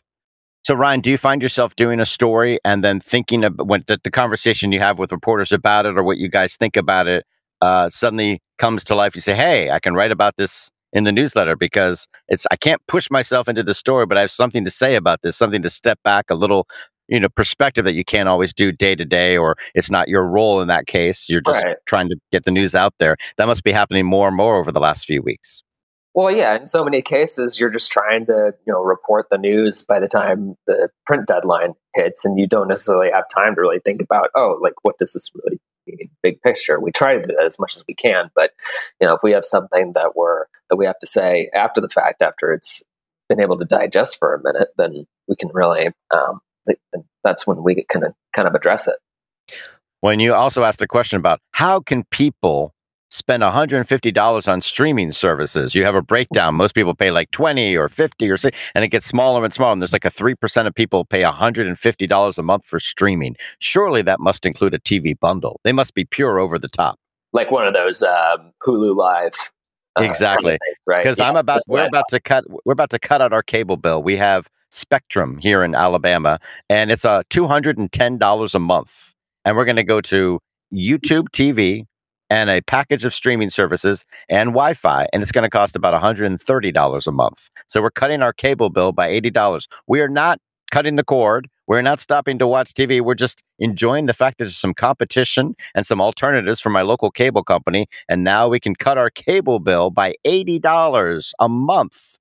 [0.65, 3.99] So, Ryan, do you find yourself doing a story and then thinking of when the,
[4.03, 7.25] the conversation you have with reporters about it or what you guys think about it
[7.63, 9.15] uh, suddenly comes to life?
[9.15, 12.83] You say, "Hey, I can write about this in the newsletter because it's I can't
[12.89, 15.71] push myself into the story, but I have something to say about this, something to
[15.71, 16.67] step back a little."
[17.09, 20.25] You know, perspective that you can't always do day to day, or it's not your
[20.25, 21.29] role in that case.
[21.29, 21.77] You're just Right.
[21.85, 23.17] trying to get the news out there.
[23.37, 25.63] That must be happening more and more over the last few weeks.
[26.15, 29.83] Well, yeah, in so many cases, you're just trying to, you know, report the news
[29.83, 33.81] by the time the print deadline hits, and you don't necessarily have time to really
[33.85, 35.59] think about, oh, like what does this really
[36.23, 36.81] big picture.
[36.81, 38.53] We try to do that as much as we can, but
[39.01, 41.89] you know, if we have something that we're that we have to say after the
[41.89, 42.83] fact, after it's
[43.29, 46.41] been able to digest for a minute, then we can really um,
[47.25, 48.97] that's when we of kind of address it.
[50.01, 52.75] When you also asked a question about how can people
[53.13, 55.75] spend $150 on streaming services.
[55.75, 56.55] You have a breakdown.
[56.55, 59.75] Most people pay like 20 or 50 or 60, and it gets smaller and smaller.
[59.75, 63.37] And there's like a 3% of people pay $150 a month for streaming.
[63.59, 65.61] Surely that must include a TV bundle.
[65.63, 66.99] They must be pure over the top.
[67.35, 69.35] Like one of those um, Hulu Live.
[69.99, 70.59] Uh, exactly.
[70.87, 71.03] right.
[71.03, 73.77] Because yeah, I'm about, we're about to cut, we're about to cut out our cable
[73.77, 74.03] bill.
[74.03, 76.41] We have Spectrum here in Alabama,
[76.71, 79.13] and it's a uh, $210 a month.
[79.45, 80.41] And we're going to go to
[80.73, 81.85] YouTube TV,
[82.33, 85.93] and a package of streaming services and Wi Fi, and it's going to cost about
[85.93, 87.51] $130 a month.
[87.67, 89.69] So we're cutting our cable bill by $80.
[89.87, 90.39] We are not
[90.71, 91.51] cutting the cord.
[91.67, 93.03] We're not stopping to watch TV.
[93.03, 97.11] We're just enjoying the fact that there's some competition and some alternatives from my local
[97.11, 97.87] cable company.
[98.09, 102.17] And now we can cut our cable bill by $80 a month.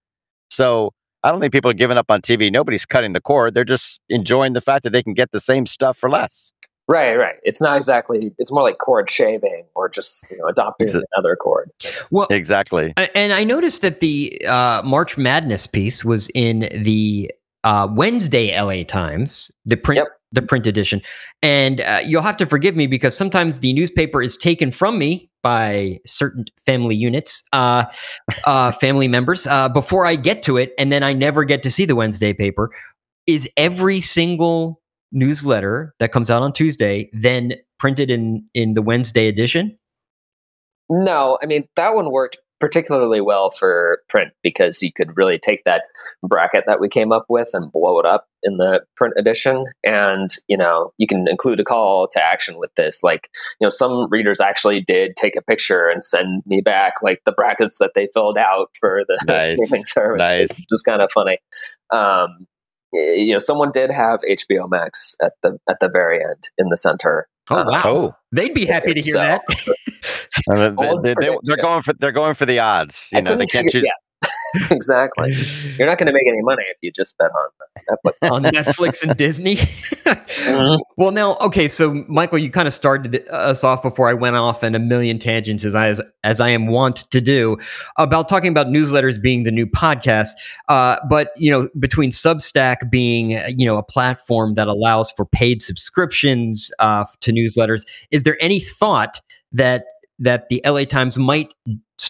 [0.49, 0.91] So
[1.24, 2.51] I don't think people are giving up on TV.
[2.51, 3.53] Nobody's cutting the cord.
[3.53, 6.51] They're just enjoying the fact that they can get the same stuff for less.
[6.92, 7.36] Right, right.
[7.44, 8.34] It's not exactly.
[8.38, 11.72] It's more like cord shaving or just you know adopting another cord.
[12.12, 12.94] Well, exactly.
[13.16, 17.32] And I noticed that the uh, March Madness piece was in the
[17.64, 20.08] uh, Wednesday LA Times, the print, yep.
[20.34, 21.02] the print edition,
[21.42, 25.30] and uh, you'll have to forgive me because sometimes the newspaper is taken from me
[25.44, 27.86] by certain family units, uh,
[28.44, 31.72] uh, family members, uh, before I get to it, and then I never get to
[31.72, 32.70] see the Wednesday paper.
[33.28, 34.80] Is every single
[35.12, 39.78] newsletter that comes out on Tuesday then printed in in the Wednesday edition?
[40.89, 45.64] No, I mean that one worked particularly well for print because you could really take
[45.66, 45.82] that
[46.24, 50.36] bracket that we came up with and blow it up in the print edition and
[50.47, 54.07] you know you can include a call to action with this like you know some
[54.12, 58.07] readers actually did take a picture and send me back like the brackets that they
[58.14, 59.57] filled out for the nice.
[59.66, 60.51] streaming service nice.
[60.51, 61.39] it's just kind of funny
[61.91, 62.47] um,
[62.94, 66.78] you know, someone did have HBO Max at the at the very end in the
[66.78, 67.28] center.
[67.50, 67.82] Oh um, wow!
[67.84, 68.16] Oh.
[68.32, 69.42] They'd be happy to hear so, that.
[70.48, 71.16] they, are they,
[71.62, 73.10] going for they're going for the odds.
[73.12, 73.86] You know, they can't choose.
[73.86, 73.92] Yeah.
[74.72, 75.34] exactly.
[75.78, 77.49] You're not going to make any money if you just bet on
[77.89, 78.32] Netflix.
[78.32, 79.56] on Netflix and Disney.
[79.56, 80.82] mm-hmm.
[80.97, 84.64] Well, now, okay, so Michael, you kind of started us off before I went off
[84.64, 87.58] in a million tangents, as I as, as I am wont to do,
[87.97, 90.30] about talking about newsletters being the new podcast.
[90.68, 95.64] Uh, but you know, between Substack being you know a platform that allows for paid
[95.64, 99.22] subscriptions uh, to newsletters, is there any thought
[99.52, 99.86] that
[100.20, 101.49] that the LA Times might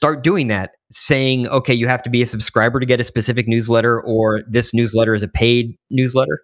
[0.02, 3.48] start doing that saying, okay, you have to be a subscriber to get a specific
[3.48, 6.42] newsletter, or this newsletter is a paid newsletter?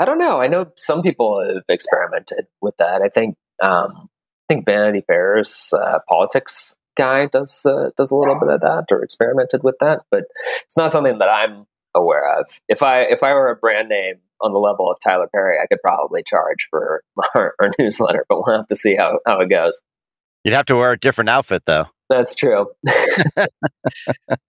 [0.00, 0.40] I don't know.
[0.40, 3.00] I know some people have experimented with that.
[3.00, 4.08] I think um,
[4.50, 8.86] I think Vanity Fair's uh, politics guy does uh, does a little bit of that
[8.90, 10.24] or experimented with that, but
[10.64, 11.64] it's not something that I'm
[11.94, 12.46] aware of.
[12.68, 15.68] If I if I were a brand name on the level of Tyler Perry, I
[15.68, 17.04] could probably charge for
[17.36, 19.80] our, our newsletter, but we'll have to see how, how it goes.
[20.42, 21.86] You'd have to wear a different outfit though.
[22.12, 22.66] That's true.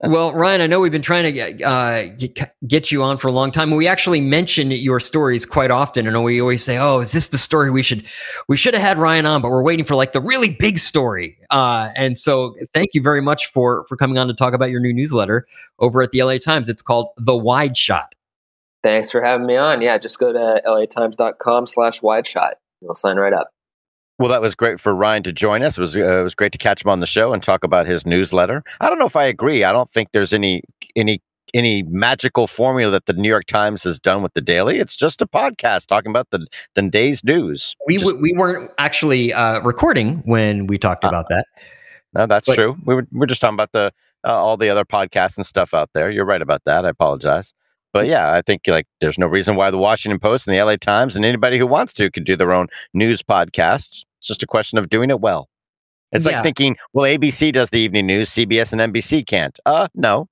[0.03, 2.09] well, Ryan, I know we've been trying to get, uh,
[2.67, 3.71] get, you on for a long time.
[3.71, 7.37] We actually mention your stories quite often, and we always say, "Oh, is this the
[7.37, 8.03] story we should
[8.49, 11.37] we should have had Ryan on?" But we're waiting for like the really big story.
[11.51, 14.81] Uh, and so, thank you very much for for coming on to talk about your
[14.81, 15.47] new newsletter
[15.79, 16.67] over at the LA Times.
[16.67, 18.13] It's called The Wide Shot.
[18.83, 19.81] Thanks for having me on.
[19.81, 22.55] Yeah, just go to latimes.com/slash wide shot.
[22.81, 23.52] You'll sign right up.
[24.23, 25.77] Well, that was great for Ryan to join us.
[25.77, 27.87] It was uh, it was great to catch him on the show and talk about
[27.87, 28.63] his newsletter.
[28.79, 29.65] I don't know if I agree.
[29.65, 30.61] I don't think there's any
[30.95, 31.21] any
[31.53, 34.79] any magical formula that the New York Times has done with the Daily.
[34.79, 37.75] It's just a podcast talking about the the day's news.
[37.85, 41.45] We just, we weren't actually uh, recording when we talked uh, about that.
[42.13, 42.77] No, that's but, true.
[42.85, 43.91] We were we are just talking about the
[44.25, 46.09] uh, all the other podcasts and stuff out there.
[46.09, 46.85] You're right about that.
[46.85, 47.53] I apologize.
[47.91, 50.77] But yeah, I think like there's no reason why the Washington Post and the LA
[50.77, 54.05] Times and anybody who wants to could do their own news podcasts.
[54.23, 55.49] It's just a question of doing it well.
[56.13, 56.37] It's yeah.
[56.37, 59.59] like thinking, well, ABC does the evening news, CBS and NBC can't.
[59.65, 60.29] Uh, no.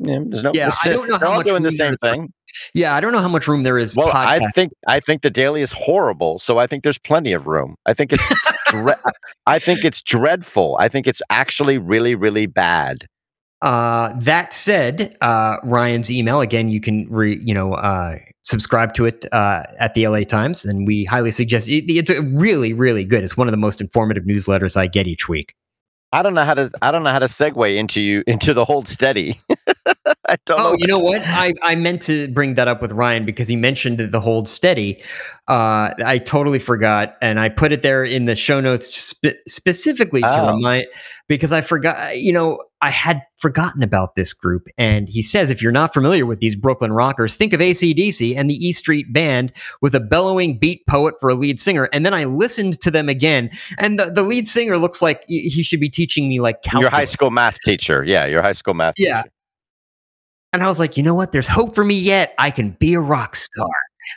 [0.00, 0.50] Yeah, there's no.
[0.52, 2.32] Yeah, I don't know how much doing the same thing.
[2.74, 3.96] Yeah, I don't know how much room there is.
[3.96, 4.26] Well, podcast.
[4.26, 7.76] I think I think the Daily is horrible, so I think there's plenty of room.
[7.86, 8.94] I think it's, dre-
[9.46, 10.76] I think it's dreadful.
[10.80, 13.06] I think it's actually really, really bad.
[13.62, 19.04] Uh, that said, uh, Ryan's email again, you can re, you know uh, subscribe to
[19.04, 21.84] it uh, at the LA Times, and we highly suggest it.
[21.88, 23.22] It's really, really good.
[23.22, 25.54] It's one of the most informative newsletters I get each week.
[26.12, 28.64] I don't know how to I don't know how to segue into you into the
[28.64, 29.34] hold steady.
[30.32, 30.76] I don't Oh, know.
[30.78, 31.22] you know what?
[31.24, 35.02] I, I meant to bring that up with Ryan because he mentioned the hold steady.
[35.48, 40.20] Uh, I totally forgot, and I put it there in the show notes spe- specifically
[40.20, 40.54] to Oh.
[40.54, 40.84] remind
[41.26, 42.18] because I forgot.
[42.18, 46.26] You know, I had forgotten about this group, and he says if you're not familiar
[46.26, 49.50] with these Brooklyn rockers, think of ACDC and the E Street Band
[49.80, 51.88] with a bellowing beat poet for a lead singer.
[51.94, 53.48] And then I listened to them again,
[53.78, 56.82] and the, the lead singer looks like he he should be teaching me like calculus.
[56.82, 58.04] Your high school math teacher.
[58.04, 59.22] Yeah, your high school math Yeah.
[59.22, 59.32] teacher.
[60.52, 61.32] And I was like, you know what?
[61.32, 62.34] There's hope for me yet.
[62.38, 63.66] I can be a rock star.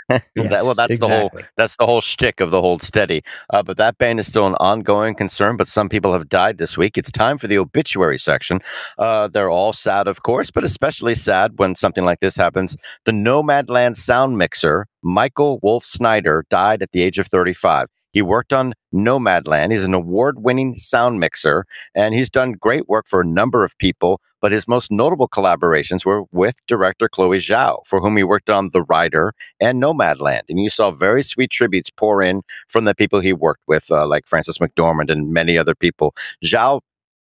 [0.36, 3.23] That- well, that's the whole that's the whole shtick of the hold steady.
[3.49, 5.57] Uh, but that band is still an ongoing concern.
[5.57, 6.97] But some people have died this week.
[6.97, 8.61] It's time for the obituary section.
[8.97, 12.77] Uh, they're all sad, of course, but especially sad when something like this happens.
[13.03, 17.88] The Nomadland sound mixer Michael Wolf Snyder died at the age of 35.
[18.12, 19.72] He worked on Nomadland.
[19.72, 24.22] He's an award-winning sound mixer, and he's done great work for a number of people.
[24.41, 28.70] But his most notable collaborations were with director Chloe Zhao, for whom he worked on
[28.74, 30.41] The Rider and Nomadland.
[30.49, 34.07] And you saw very sweet tributes pour in from the people he worked with, uh,
[34.07, 36.16] like Frances McDormand and many other people.
[36.43, 36.82] Zhao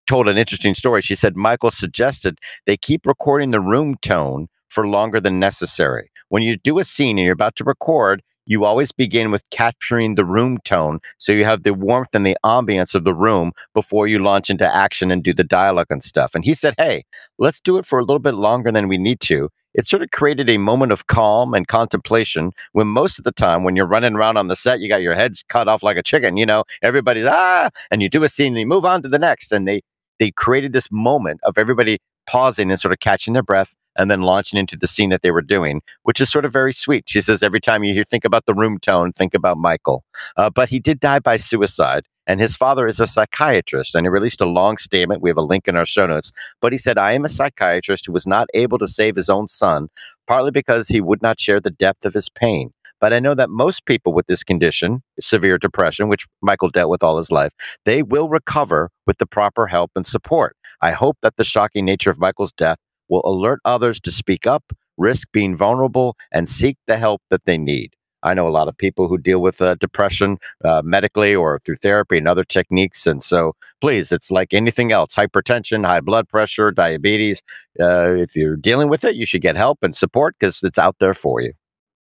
[0.05, 1.01] told an interesting story.
[1.01, 6.11] She said Michael suggested they keep recording the room tone for longer than necessary.
[6.30, 10.15] When you do a scene and you're about to record, you always begin with capturing
[10.15, 14.07] the room tone so you have the warmth and the ambience of the room before
[14.07, 16.33] you launch into action and do the dialogue and stuff.
[16.33, 17.05] And he said, Hey,
[17.37, 19.49] let's do it for a little bit longer than we need to.
[19.75, 23.63] It sort of created a moment of calm and contemplation when most of the time
[23.63, 26.01] when you're running around on the set, you got your heads cut off like a
[26.01, 29.07] chicken, you know, everybody's ah, and you do a scene and you move on to
[29.07, 29.51] the next.
[29.51, 29.81] And they
[30.19, 34.21] they created this moment of everybody pausing and sort of catching their breath and then
[34.21, 37.03] launching into the scene that they were doing, which is sort of very sweet.
[37.07, 40.03] She says every time you hear think about the room tone, think about Michael.
[40.37, 44.09] Uh, but he did die by suicide, and his father is a psychiatrist, and he
[44.09, 45.21] released a long statement.
[45.21, 46.31] We have a link in our show notes.
[46.61, 49.49] But he said, "I am a psychiatrist who was not able to save his own
[49.49, 49.89] son,
[50.27, 52.71] partly because he would not share the depth of his pain."
[53.01, 57.01] But I know that most people with this condition, severe depression, which Michael dealt with
[57.01, 57.53] all his life,
[57.85, 60.55] they will recover with the proper help and support.
[60.81, 62.77] I hope that the shocking nature of Michael's death
[63.10, 67.57] will alert others to speak up, risk being vulnerable, and seek the help that they
[67.57, 67.93] need.
[68.24, 71.78] I know a lot of people who deal with uh, depression uh, medically or through
[71.78, 73.07] therapy and other techniques.
[73.07, 77.41] And so, please, it's like anything else hypertension, high blood pressure, diabetes.
[77.80, 80.97] Uh, if you're dealing with it, you should get help and support because it's out
[80.99, 81.53] there for you.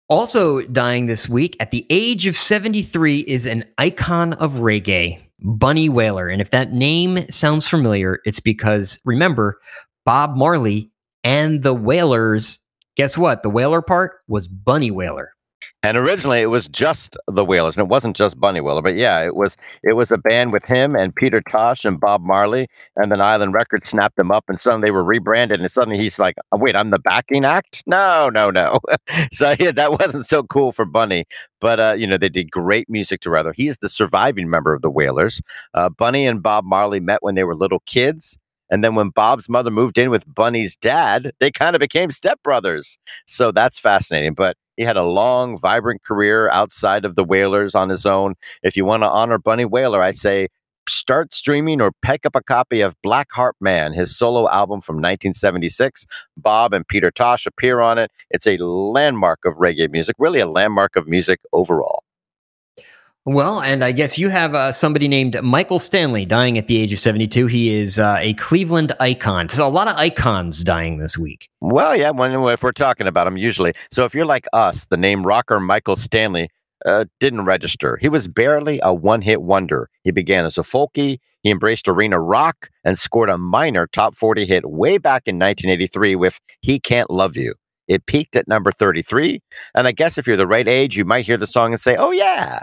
[0.08, 5.88] Also dying this week at the age of 73 is an icon of reggae, Bunny
[5.90, 6.28] Wailer.
[6.28, 9.60] And if that name sounds familiar, it's because remember,
[10.06, 10.90] Bob Marley
[11.24, 12.58] and the Wailers,
[12.96, 13.42] guess what?
[13.42, 15.32] The Wailer part was Bunny Wailer.
[15.84, 19.24] And originally, it was just the Wailers, and it wasn't just Bunny Wailer, but yeah,
[19.24, 22.66] it was it was a band with him and Peter Tosh and Bob Marley,
[22.96, 26.18] and then Island Records snapped them up, and suddenly they were rebranded, and suddenly he's
[26.18, 27.84] like, oh, "Wait, I'm the backing act?
[27.86, 28.80] No, no, no."
[29.32, 31.26] so yeah, that wasn't so cool for Bunny,
[31.60, 33.52] but uh, you know they did great music together.
[33.56, 35.40] He is the surviving member of the Wailers.
[35.74, 38.36] Uh, Bunny and Bob Marley met when they were little kids.
[38.70, 42.98] And then when Bob's mother moved in with Bunny's dad, they kind of became stepbrothers.
[43.26, 44.34] So that's fascinating.
[44.34, 48.34] But he had a long, vibrant career outside of the Wailers on his own.
[48.62, 50.48] If you want to honor Bunny Wailer, I say
[50.88, 56.06] start streaming or pick up a copy of Blackheart Man, his solo album from 1976.
[56.36, 58.10] Bob and Peter Tosh appear on it.
[58.30, 62.04] It's a landmark of reggae music, really a landmark of music overall.
[63.24, 66.94] Well, and I guess you have uh, somebody named Michael Stanley dying at the age
[66.94, 67.46] of 72.
[67.46, 69.50] He is uh, a Cleveland icon.
[69.50, 71.50] So a lot of icons dying this week.
[71.60, 73.74] Well, yeah, when, if we're talking about him, usually.
[73.90, 76.48] So if you're like us, the name rocker Michael Stanley
[76.86, 77.98] uh, didn't register.
[78.00, 79.90] He was barely a one hit wonder.
[80.04, 84.46] He began as a folkie, he embraced arena rock, and scored a minor top 40
[84.46, 87.54] hit way back in 1983 with He Can't Love You.
[87.88, 89.40] It peaked at number 33.
[89.74, 91.96] And I guess if you're the right age, you might hear the song and say,
[91.96, 92.60] oh, yeah.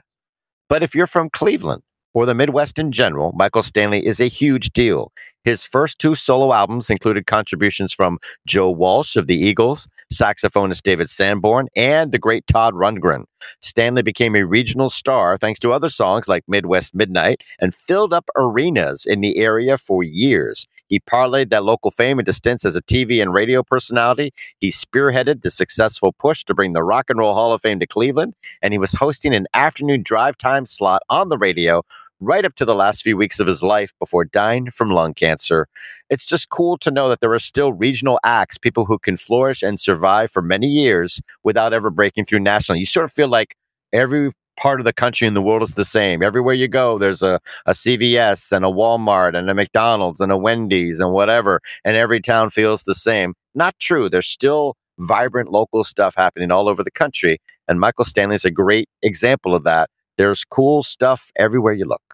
[0.68, 4.72] But if you're from Cleveland or the Midwest in general, Michael Stanley is a huge
[4.72, 5.12] deal.
[5.44, 11.10] His first two solo albums included contributions from Joe Walsh of the Eagles, saxophonist David
[11.10, 13.26] Sanborn, and the great Todd Rundgren.
[13.62, 18.30] Stanley became a regional star thanks to other songs like Midwest Midnight and filled up
[18.36, 20.68] arenas in the area for years.
[20.88, 24.34] He parlayed that local fame into stints as a TV and radio personality.
[24.60, 27.88] He spearheaded the successful push to bring the Rock and Roll Hall of Fame to
[27.88, 31.84] Cleveland, and he was hosting an afternoon drive time slot on the radio
[32.20, 35.68] right up to the last few weeks of his life before dying from lung cancer.
[36.10, 39.62] It's just cool to know that there are still regional acts, people who can flourish
[39.62, 42.78] and survive for many years without ever breaking through national.
[42.78, 43.56] You sort of feel like
[43.92, 46.24] every part of the country and the world is the same.
[46.24, 50.38] Everywhere you go, there's a, a CVS and a Walmart and a McDonald's and a
[50.38, 53.34] Wendy's and whatever, and every town feels the same.
[53.56, 54.10] not true.
[54.10, 57.40] There's still vibrant local stuff happening all over the country.
[57.68, 59.90] And Michael Stanley is a great example of that.
[60.18, 62.05] There's cool stuff everywhere you look.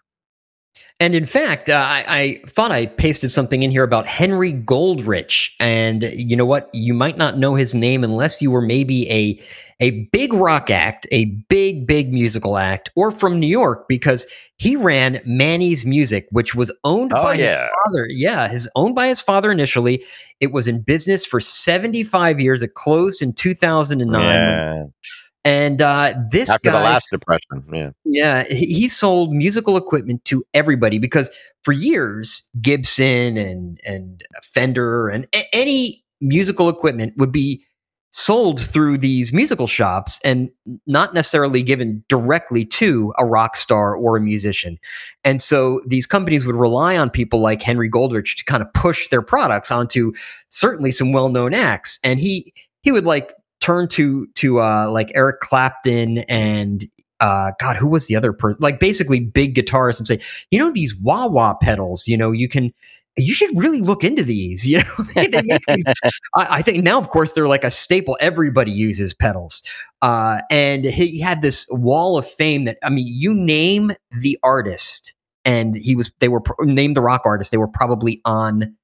[1.00, 5.50] And in fact, uh, I, I, thought I pasted something in here about Henry Goldrich.
[5.58, 6.70] And you know what?
[6.72, 9.40] You might not know his name unless you were maybe a
[9.80, 14.26] a big rock act, a big big musical act, or from New York because
[14.58, 18.06] he ran Manny's Music, which was owned Oh, by his father.
[18.08, 20.04] Yeah, his owned by his father initially.
[20.38, 22.62] It was in business for seventy five years.
[22.62, 24.22] It closed in two thousand and nine.
[24.22, 24.84] Yeah.
[25.44, 27.64] And uh, this After guy the last depression.
[27.72, 27.90] Yeah.
[28.04, 35.08] yeah, he he sold musical equipment to everybody because for years Gibson and and Fender
[35.08, 37.64] and a- any musical equipment would be
[38.12, 40.50] sold through these musical shops and
[40.86, 44.78] not necessarily given directly to a rock star or a musician.
[45.24, 49.08] And so these companies would rely on people like Henry Goldrich to kind of push
[49.08, 50.12] their products onto
[50.50, 53.32] certainly some well-known acts and he he would like
[53.62, 56.84] turn to to uh like Eric Clapton and
[57.22, 58.58] uh, God, who was the other person?
[58.60, 60.18] Like basically big guitarists and say,
[60.50, 62.74] you know, these wah wah pedals, you know, you can,
[63.16, 64.66] you should really look into these.
[64.72, 65.86] You know, they, they make these.
[66.36, 68.18] I, I think now, of course, they're like a staple.
[68.20, 69.62] Everybody uses pedals.
[70.02, 75.14] Uh, and he had this wall of fame that, I mean, you name the artist,
[75.44, 77.52] and he was, they were pro- named the rock artist.
[77.52, 78.76] They were probably on,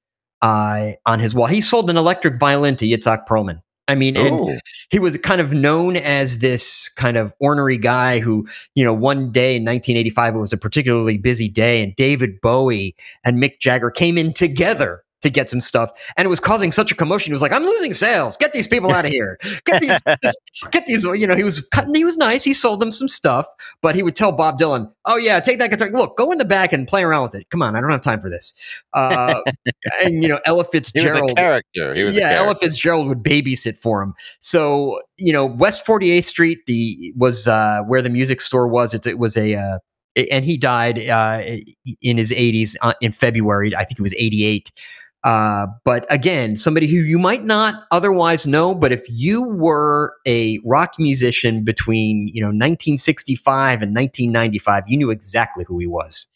[0.43, 1.49] uh, on his wall.
[1.49, 3.63] He sold an electric violin to Itzhak Perlman.
[3.89, 4.55] I mean, and oh.
[4.91, 9.33] he was kind of known as this kind of ornery guy who, you know, one
[9.33, 13.91] day in 1985, it was a particularly busy day, and David Bowie and Mick Jagger
[13.91, 17.31] came in together to get some stuff, and it was causing such a commotion.
[17.31, 18.37] He was like, "I'm losing sales.
[18.37, 19.39] Get these people out of here.
[19.65, 20.01] Get these,
[20.71, 21.95] get these." You know, he was cutting.
[21.95, 22.45] He was nice.
[22.45, 23.47] He sold them some stuff,
[23.83, 25.91] but he would tell Bob Dylan, "Oh yeah, take that guitar.
[25.91, 27.51] Look, go in the back and play around with it.
[27.51, 29.41] Come on, I don't have time for this." Uh,
[30.03, 31.95] and you know, Ella He was a Fitzgerald character.
[31.95, 32.45] He was a yeah, character.
[32.45, 34.15] Ella Fitzgerald would babysit for him.
[34.41, 38.95] So you know, West 48th Street, the was uh, where the music store was.
[38.95, 39.79] It, it was a, uh,
[40.31, 41.43] and he died uh,
[42.03, 43.75] in his 80s uh, in February.
[43.75, 44.73] I think it was 88.
[45.25, 50.61] Uh, but again, somebody who you might not otherwise know, but if you were a
[50.65, 56.29] rock musician between you know 1965 and 1995, you knew exactly who he was.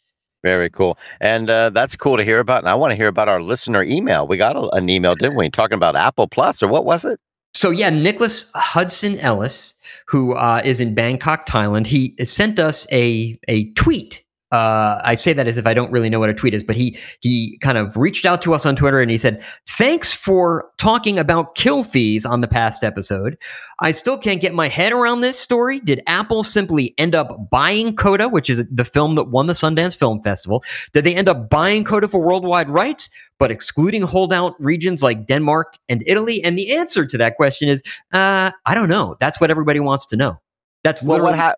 [0.43, 0.99] Very cool.
[1.21, 2.59] And uh, that's cool to hear about.
[2.59, 4.27] And I want to hear about our listener email.
[4.27, 5.49] We got a, an email, didn't we?
[5.51, 7.21] Talking about Apple Plus or what was it?
[7.55, 9.75] So yeah, Nicholas Hudson Ellis,
[10.07, 14.22] who uh, is in Bangkok, Thailand, he sent us a a tweet.
[14.53, 16.77] Uh, I say that as if I don't really know what a tweet is, but
[16.77, 20.71] he he kind of reached out to us on Twitter and he said, "Thanks for
[20.79, 23.39] talking about kill fees on the past episode.
[23.81, 25.81] I still can't get my head around this story.
[25.81, 29.99] Did Apple simply end up buying Coda, which is the film that won the Sundance
[29.99, 30.63] Film Festival?
[30.93, 35.79] Did they end up buying Coda for worldwide rights, but excluding holdout regions like Denmark
[35.89, 36.43] and Italy?
[36.45, 37.83] And the answer to that question is,
[38.13, 39.17] uh, I don't know.
[39.19, 40.41] That's what everybody wants to know.
[40.85, 41.57] That's Well, what hap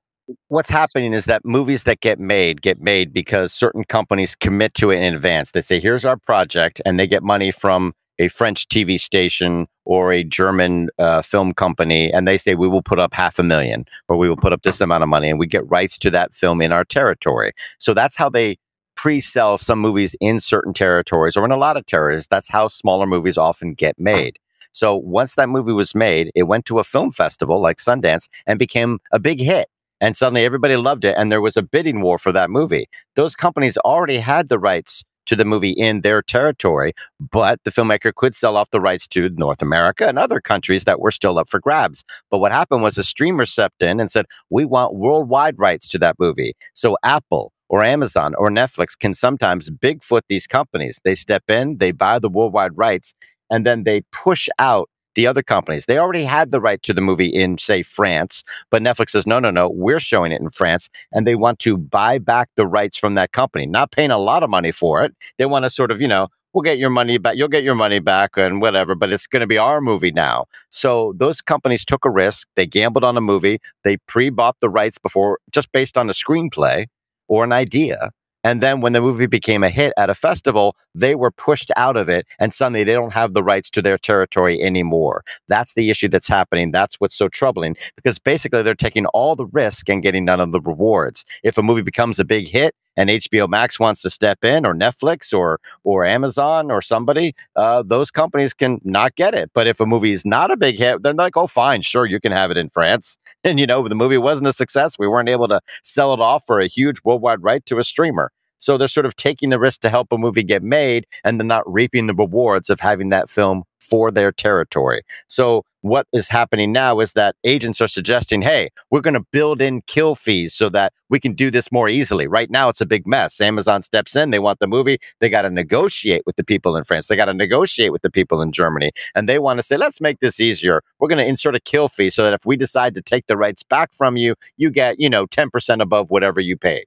[0.49, 4.91] what's happening is that movies that get made get made because certain companies commit to
[4.91, 5.51] it in advance.
[5.51, 10.13] They say, "Here's our project," and they get money from a French TV station or
[10.13, 13.85] a German uh, film company, and they say, "We will put up half a million,
[14.09, 16.35] or we will put up this amount of money," and we get rights to that
[16.35, 17.53] film in our territory.
[17.79, 18.57] So that's how they
[18.97, 22.29] pre-sell some movies in certain territories or in a lot of territories.
[22.29, 24.39] That's how smaller movies often get made.
[24.73, 28.59] So once that movie was made, it went to a film festival like Sundance and
[28.59, 29.67] became a big hit
[30.05, 32.87] and suddenly everybody loved it and there was a bidding war for that movie.
[33.17, 38.15] Those companies already had the rights to the movie in their territory but the filmmaker
[38.15, 41.49] could sell off the rights to north america and other countries that were still up
[41.49, 42.05] for grabs.
[42.31, 45.99] But what happened was a streamer stepped in and said we want worldwide rights to
[46.01, 46.53] that movie.
[46.75, 51.01] So apple or Amazon or Netflix can sometimes bigfoot these companies.
[51.03, 53.15] They step in, they buy the worldwide rights,
[53.51, 55.87] and then they push out the other companies.
[55.87, 59.39] They already had the right to the movie in, say, France, but Netflix says, no,
[59.39, 60.89] no, no, we're showing it in France.
[61.13, 64.43] And they want to buy back the rights from that company, not paying a lot
[64.43, 65.15] of money for it.
[65.39, 67.37] They want to sort of, you know, we'll get your money back.
[67.37, 70.47] You'll get your money back and whatever, but it's going to be our movie now.
[70.71, 72.49] So those companies took a risk.
[72.55, 73.61] They gambled on a movie.
[73.83, 76.87] They pre bought the rights before, just based on a screenplay
[77.29, 78.11] or an idea.
[78.45, 81.97] And then when the movie became a hit at a festival, they were pushed out
[81.97, 82.27] of it.
[82.39, 85.25] And suddenly they don't have the rights to their territory anymore.
[85.49, 86.71] That's the issue that's happening.
[86.71, 90.53] That's what's so troubling because basically they're taking all the risk and getting none of
[90.53, 91.25] the rewards.
[91.43, 94.75] If a movie becomes a big hit and HBO Max wants to step in or
[94.75, 99.51] Netflix or or Amazon or somebody, uh, those companies can not get it.
[99.55, 102.07] But if a movie is not a big hit, then they're like, oh, fine, sure,
[102.07, 103.19] you can have it in France.
[103.47, 104.99] And you know, the movie wasn't a success.
[104.99, 108.33] We weren't able to sell it off for a huge worldwide right to a streamer.
[108.57, 111.47] So they're sort of taking the risk to help a movie get made and then
[111.47, 115.03] not reaping the rewards of having that film for their territory.
[115.29, 119.61] So what is happening now is that agents are suggesting, hey, we're going to build
[119.61, 122.27] in kill fees so that we can do this more easily.
[122.27, 123.39] Right now, it's a big mess.
[123.39, 126.85] Amazon steps in, they want the movie, they got to negotiate with the people in
[126.85, 129.77] France, they got to negotiate with the people in Germany, and they want to say,
[129.77, 130.81] let's make this easier.
[131.01, 133.37] We're going to insert a kill fee so that if we decide to take the
[133.37, 136.87] rights back from you, you get, you know, 10% above whatever you paid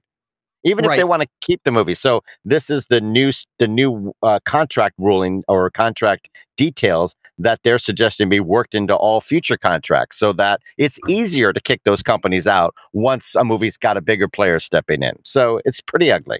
[0.64, 1.94] even if they want to keep the movie.
[1.94, 7.78] So this is the new the new uh, contract ruling or contract details that they're
[7.78, 12.46] suggesting be worked into all future contracts, so that it's easier to kick those companies
[12.46, 15.14] out once a movie's got a bigger player stepping in.
[15.24, 16.38] So it's pretty ugly.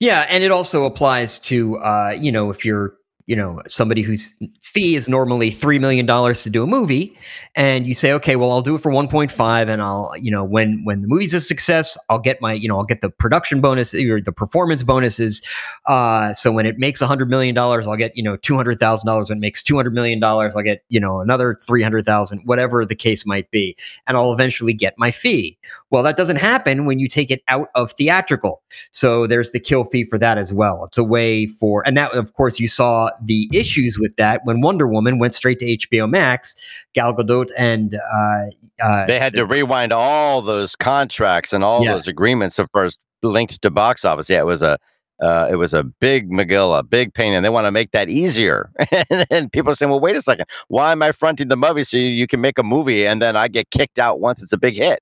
[0.00, 2.94] Yeah, and it also applies to uh, you know if you're
[3.26, 4.34] you know somebody whose
[4.74, 7.16] fee is normally three million dollars to do a movie,
[7.54, 10.30] and you say, okay, well I'll do it for one point five, and I'll you
[10.30, 13.10] know when when the movie's a success, I'll get my you know I'll get the
[13.10, 15.40] production bonus or the performance bonuses.
[15.86, 18.80] Uh, so when it makes a hundred million dollars, I'll get you know two hundred
[18.80, 19.28] thousand dollars.
[19.28, 22.42] When it makes two hundred million dollars, I'll get you know another three hundred thousand,
[22.44, 25.56] whatever the case might be, and I'll eventually get my fee.
[25.90, 28.62] Well, that doesn't happen when you take it out of theatrical.
[28.90, 30.84] So there's the kill fee for that as well.
[30.86, 34.60] It's a way for, and that, of course, you saw the issues with that when
[34.64, 36.56] Wonder Woman went straight to HBO Max.
[36.94, 41.92] Gal Gadot and uh, uh, They had to rewind all those contracts and all Yes.
[41.92, 44.28] those agreements of course linked to box office.
[44.28, 44.76] Yeah, it was a
[45.22, 48.08] uh, it was a big McGill, a big pain, and they want to make that
[48.10, 48.68] easier.
[49.30, 51.96] and people are saying, "Well, wait a second, why am I fronting the movie so
[51.96, 54.58] you, you can make a movie and then I get kicked out once it's a
[54.58, 54.98] big hit?"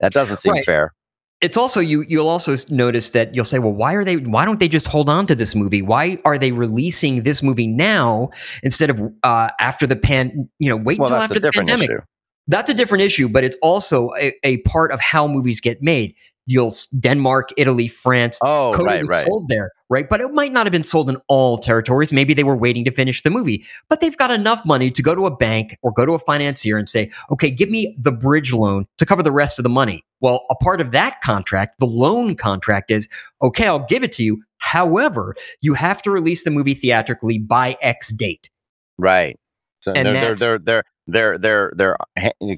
[0.00, 0.64] That doesn't seem Right.
[0.66, 0.92] fair.
[1.40, 4.58] It's also you you'll also notice that you'll say well why are they why don't
[4.60, 5.82] they just hold on to this movie?
[5.82, 8.30] Why are they releasing this movie now
[8.62, 11.90] instead of uh after the pan you know wait Well, until after the pandemic?
[11.90, 12.00] issue.
[12.48, 16.14] that's a different issue but it's also a, a part of how movies get made
[16.46, 19.26] you'll denmark italy france Oh, Coda right, was right.
[19.26, 20.08] sold there, right?
[20.08, 22.12] But it might not have been sold in all territories.
[22.12, 25.14] Maybe they were waiting to finish the movie, but they've got enough money to go
[25.14, 28.52] to a bank or go to a financier and say, okay, give me the bridge
[28.52, 30.04] loan to cover the rest of the money.
[30.20, 33.08] Well, a part of that contract, the loan contract is,
[33.42, 34.42] okay, I'll give it to you.
[34.58, 38.50] However, you have to release the movie theatrically by X date.
[38.98, 39.38] Right.
[39.80, 41.96] So And they're, they're they're they're they're they're they're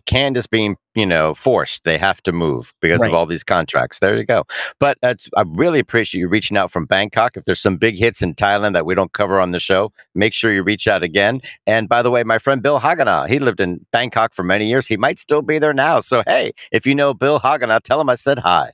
[0.07, 1.84] Candace being you know forced.
[1.84, 3.09] They have to move because Right.
[3.09, 3.99] of all these contracts.
[3.99, 4.44] There you go.
[4.80, 5.14] But I
[5.46, 7.36] really appreciate you reaching out from Bangkok.
[7.36, 10.34] If there's some big hits in Thailand that we don't cover on the show, make
[10.34, 11.40] sure you reach out again.
[11.66, 14.86] And by the way, my friend Bill Hagana, he lived in Bangkok for many years.
[14.88, 16.01] He might still be there now.
[16.01, 18.72] So hey, if you know Bill Hagana, tell him I said hi.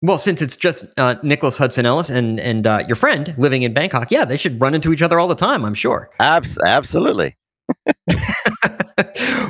[0.00, 3.74] Well, since it's just uh, Nicholas Hudson Ellis and and uh, your friend living in
[3.74, 5.64] Bangkok, yeah, they should run into each other all the time.
[5.64, 6.08] I'm sure.
[6.20, 7.36] Abs- absolutely.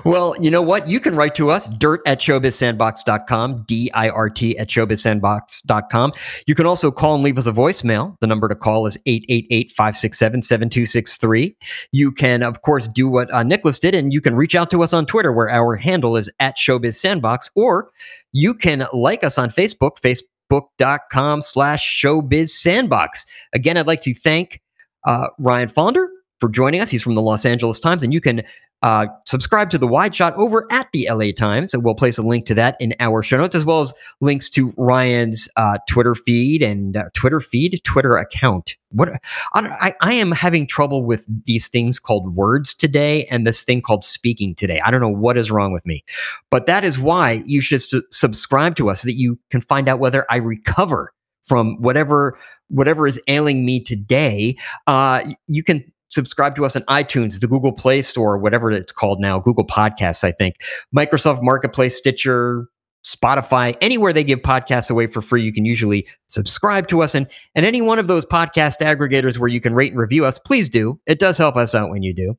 [0.08, 0.88] well, you know what?
[0.88, 6.12] You can write to us, dirt at showbizsandbox.com, D I R T at showbizsandbox.com.
[6.46, 8.16] You can also call and leave us a voicemail.
[8.20, 11.54] The number to call is 888 567 7263.
[11.92, 14.82] You can, of course, do what uh, Nicholas did, and you can reach out to
[14.82, 17.90] us on Twitter, where our handle is at showbizsandbox, or
[18.32, 23.26] you can like us on Facebook, facebook.com slash showbizsandbox.
[23.52, 24.62] Again, I'd like to thank
[25.04, 26.90] uh, Ryan Faughnder for joining us.
[26.90, 28.42] He's from the Los Angeles Times, and you can
[28.82, 32.22] uh, subscribe to the Wide Shot over at the LA Times, and we'll place a
[32.22, 36.14] link to that in our show notes, as well as links to Ryan's uh, Twitter
[36.14, 38.76] feed and uh, Twitter feed, Twitter account.
[38.90, 39.10] What
[39.52, 44.04] I, I, am having trouble with these things called words today, and this thing called
[44.04, 44.80] speaking today.
[44.80, 46.04] I don't know what is wrong with me,
[46.50, 49.88] but that is why you should su- subscribe to us so that you can find
[49.88, 51.12] out whether I recover
[51.42, 54.56] from whatever whatever is ailing me today.
[54.86, 59.20] Uh, you can subscribe to us on iTunes, the Google Play Store, whatever it's called
[59.20, 60.56] now, Google Podcasts, I think,
[60.96, 62.68] Microsoft Marketplace, Stitcher,
[63.04, 67.14] Spotify, anywhere they give podcasts away for free, you can usually subscribe to us.
[67.14, 70.38] And, and any one of those podcast aggregators where you can rate and review us,
[70.38, 71.00] please do.
[71.06, 72.36] It does help us out when you do.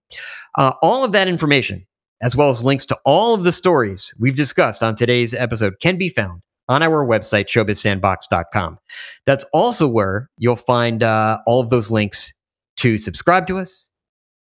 [0.56, 1.86] Uh, all of that information,
[2.22, 5.98] as well as links to all of the stories we've discussed on today's episode, can
[5.98, 8.78] be found on our website, showbizsandbox.com.
[9.26, 12.34] That's also where you'll find uh, all of those links
[12.80, 13.91] to subscribe to us,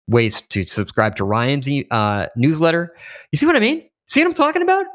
[0.09, 2.95] ways to subscribe to Ryan's uh, newsletter.
[3.33, 3.89] You see what I mean?
[4.07, 4.87] See what I'm talking about?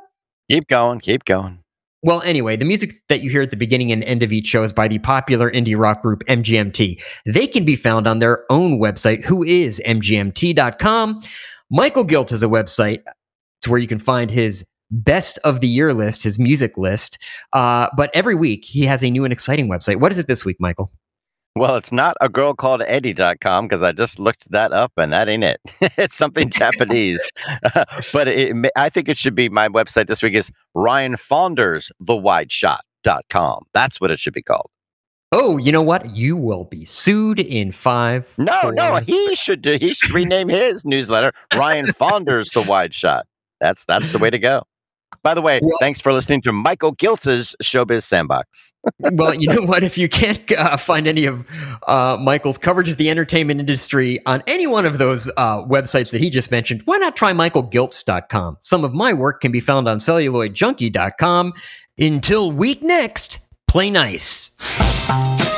[0.50, 1.00] Keep going.
[1.00, 1.60] Keep going.
[2.04, 4.62] Well, anyway, the music that you hear at the beginning and end of each show
[4.62, 7.02] is by the popular indie rock group MGMT.
[7.26, 11.22] They can be found on their own website, who is mgmt.com.
[11.72, 13.02] Michael Giltz has a website.
[13.60, 17.24] It's where you can find his best of the year list, his music list.
[17.54, 19.96] Uh, but every week he has a new and exciting website.
[19.96, 20.92] What is it this week, Michael?
[21.56, 25.30] Well, it's not a girl called Eddy.com because I just looked that up and that
[25.30, 25.62] ain't it.
[25.98, 27.32] it's something Japanese.
[28.14, 33.66] but it, I think it should be my website this week is Ryan Faughnder's, thewideshot.com.
[33.72, 34.72] That's what it should be called.
[35.32, 36.16] Oh, you know what?
[36.16, 38.34] You will be sued in five.
[38.38, 42.94] No, four- no, he should do, he should rename his newsletter Ryan Faughnder's The Wide
[42.94, 43.26] Shot.
[43.60, 44.64] That's that's the way to go.
[45.22, 48.74] By the way, Well- thanks for listening to Michael Giltz's Showbiz Sandbox.
[49.00, 49.84] well, you know what?
[49.84, 51.46] If you can't uh, find any of
[51.88, 56.20] uh, Michael's coverage of the entertainment industry on any one of those uh, websites that
[56.22, 58.58] he just mentioned, why not try michaelgiltz.com?
[58.60, 61.54] Some of my work can be found on celluloidjunkie.com.
[62.00, 65.53] Until week next, play nice.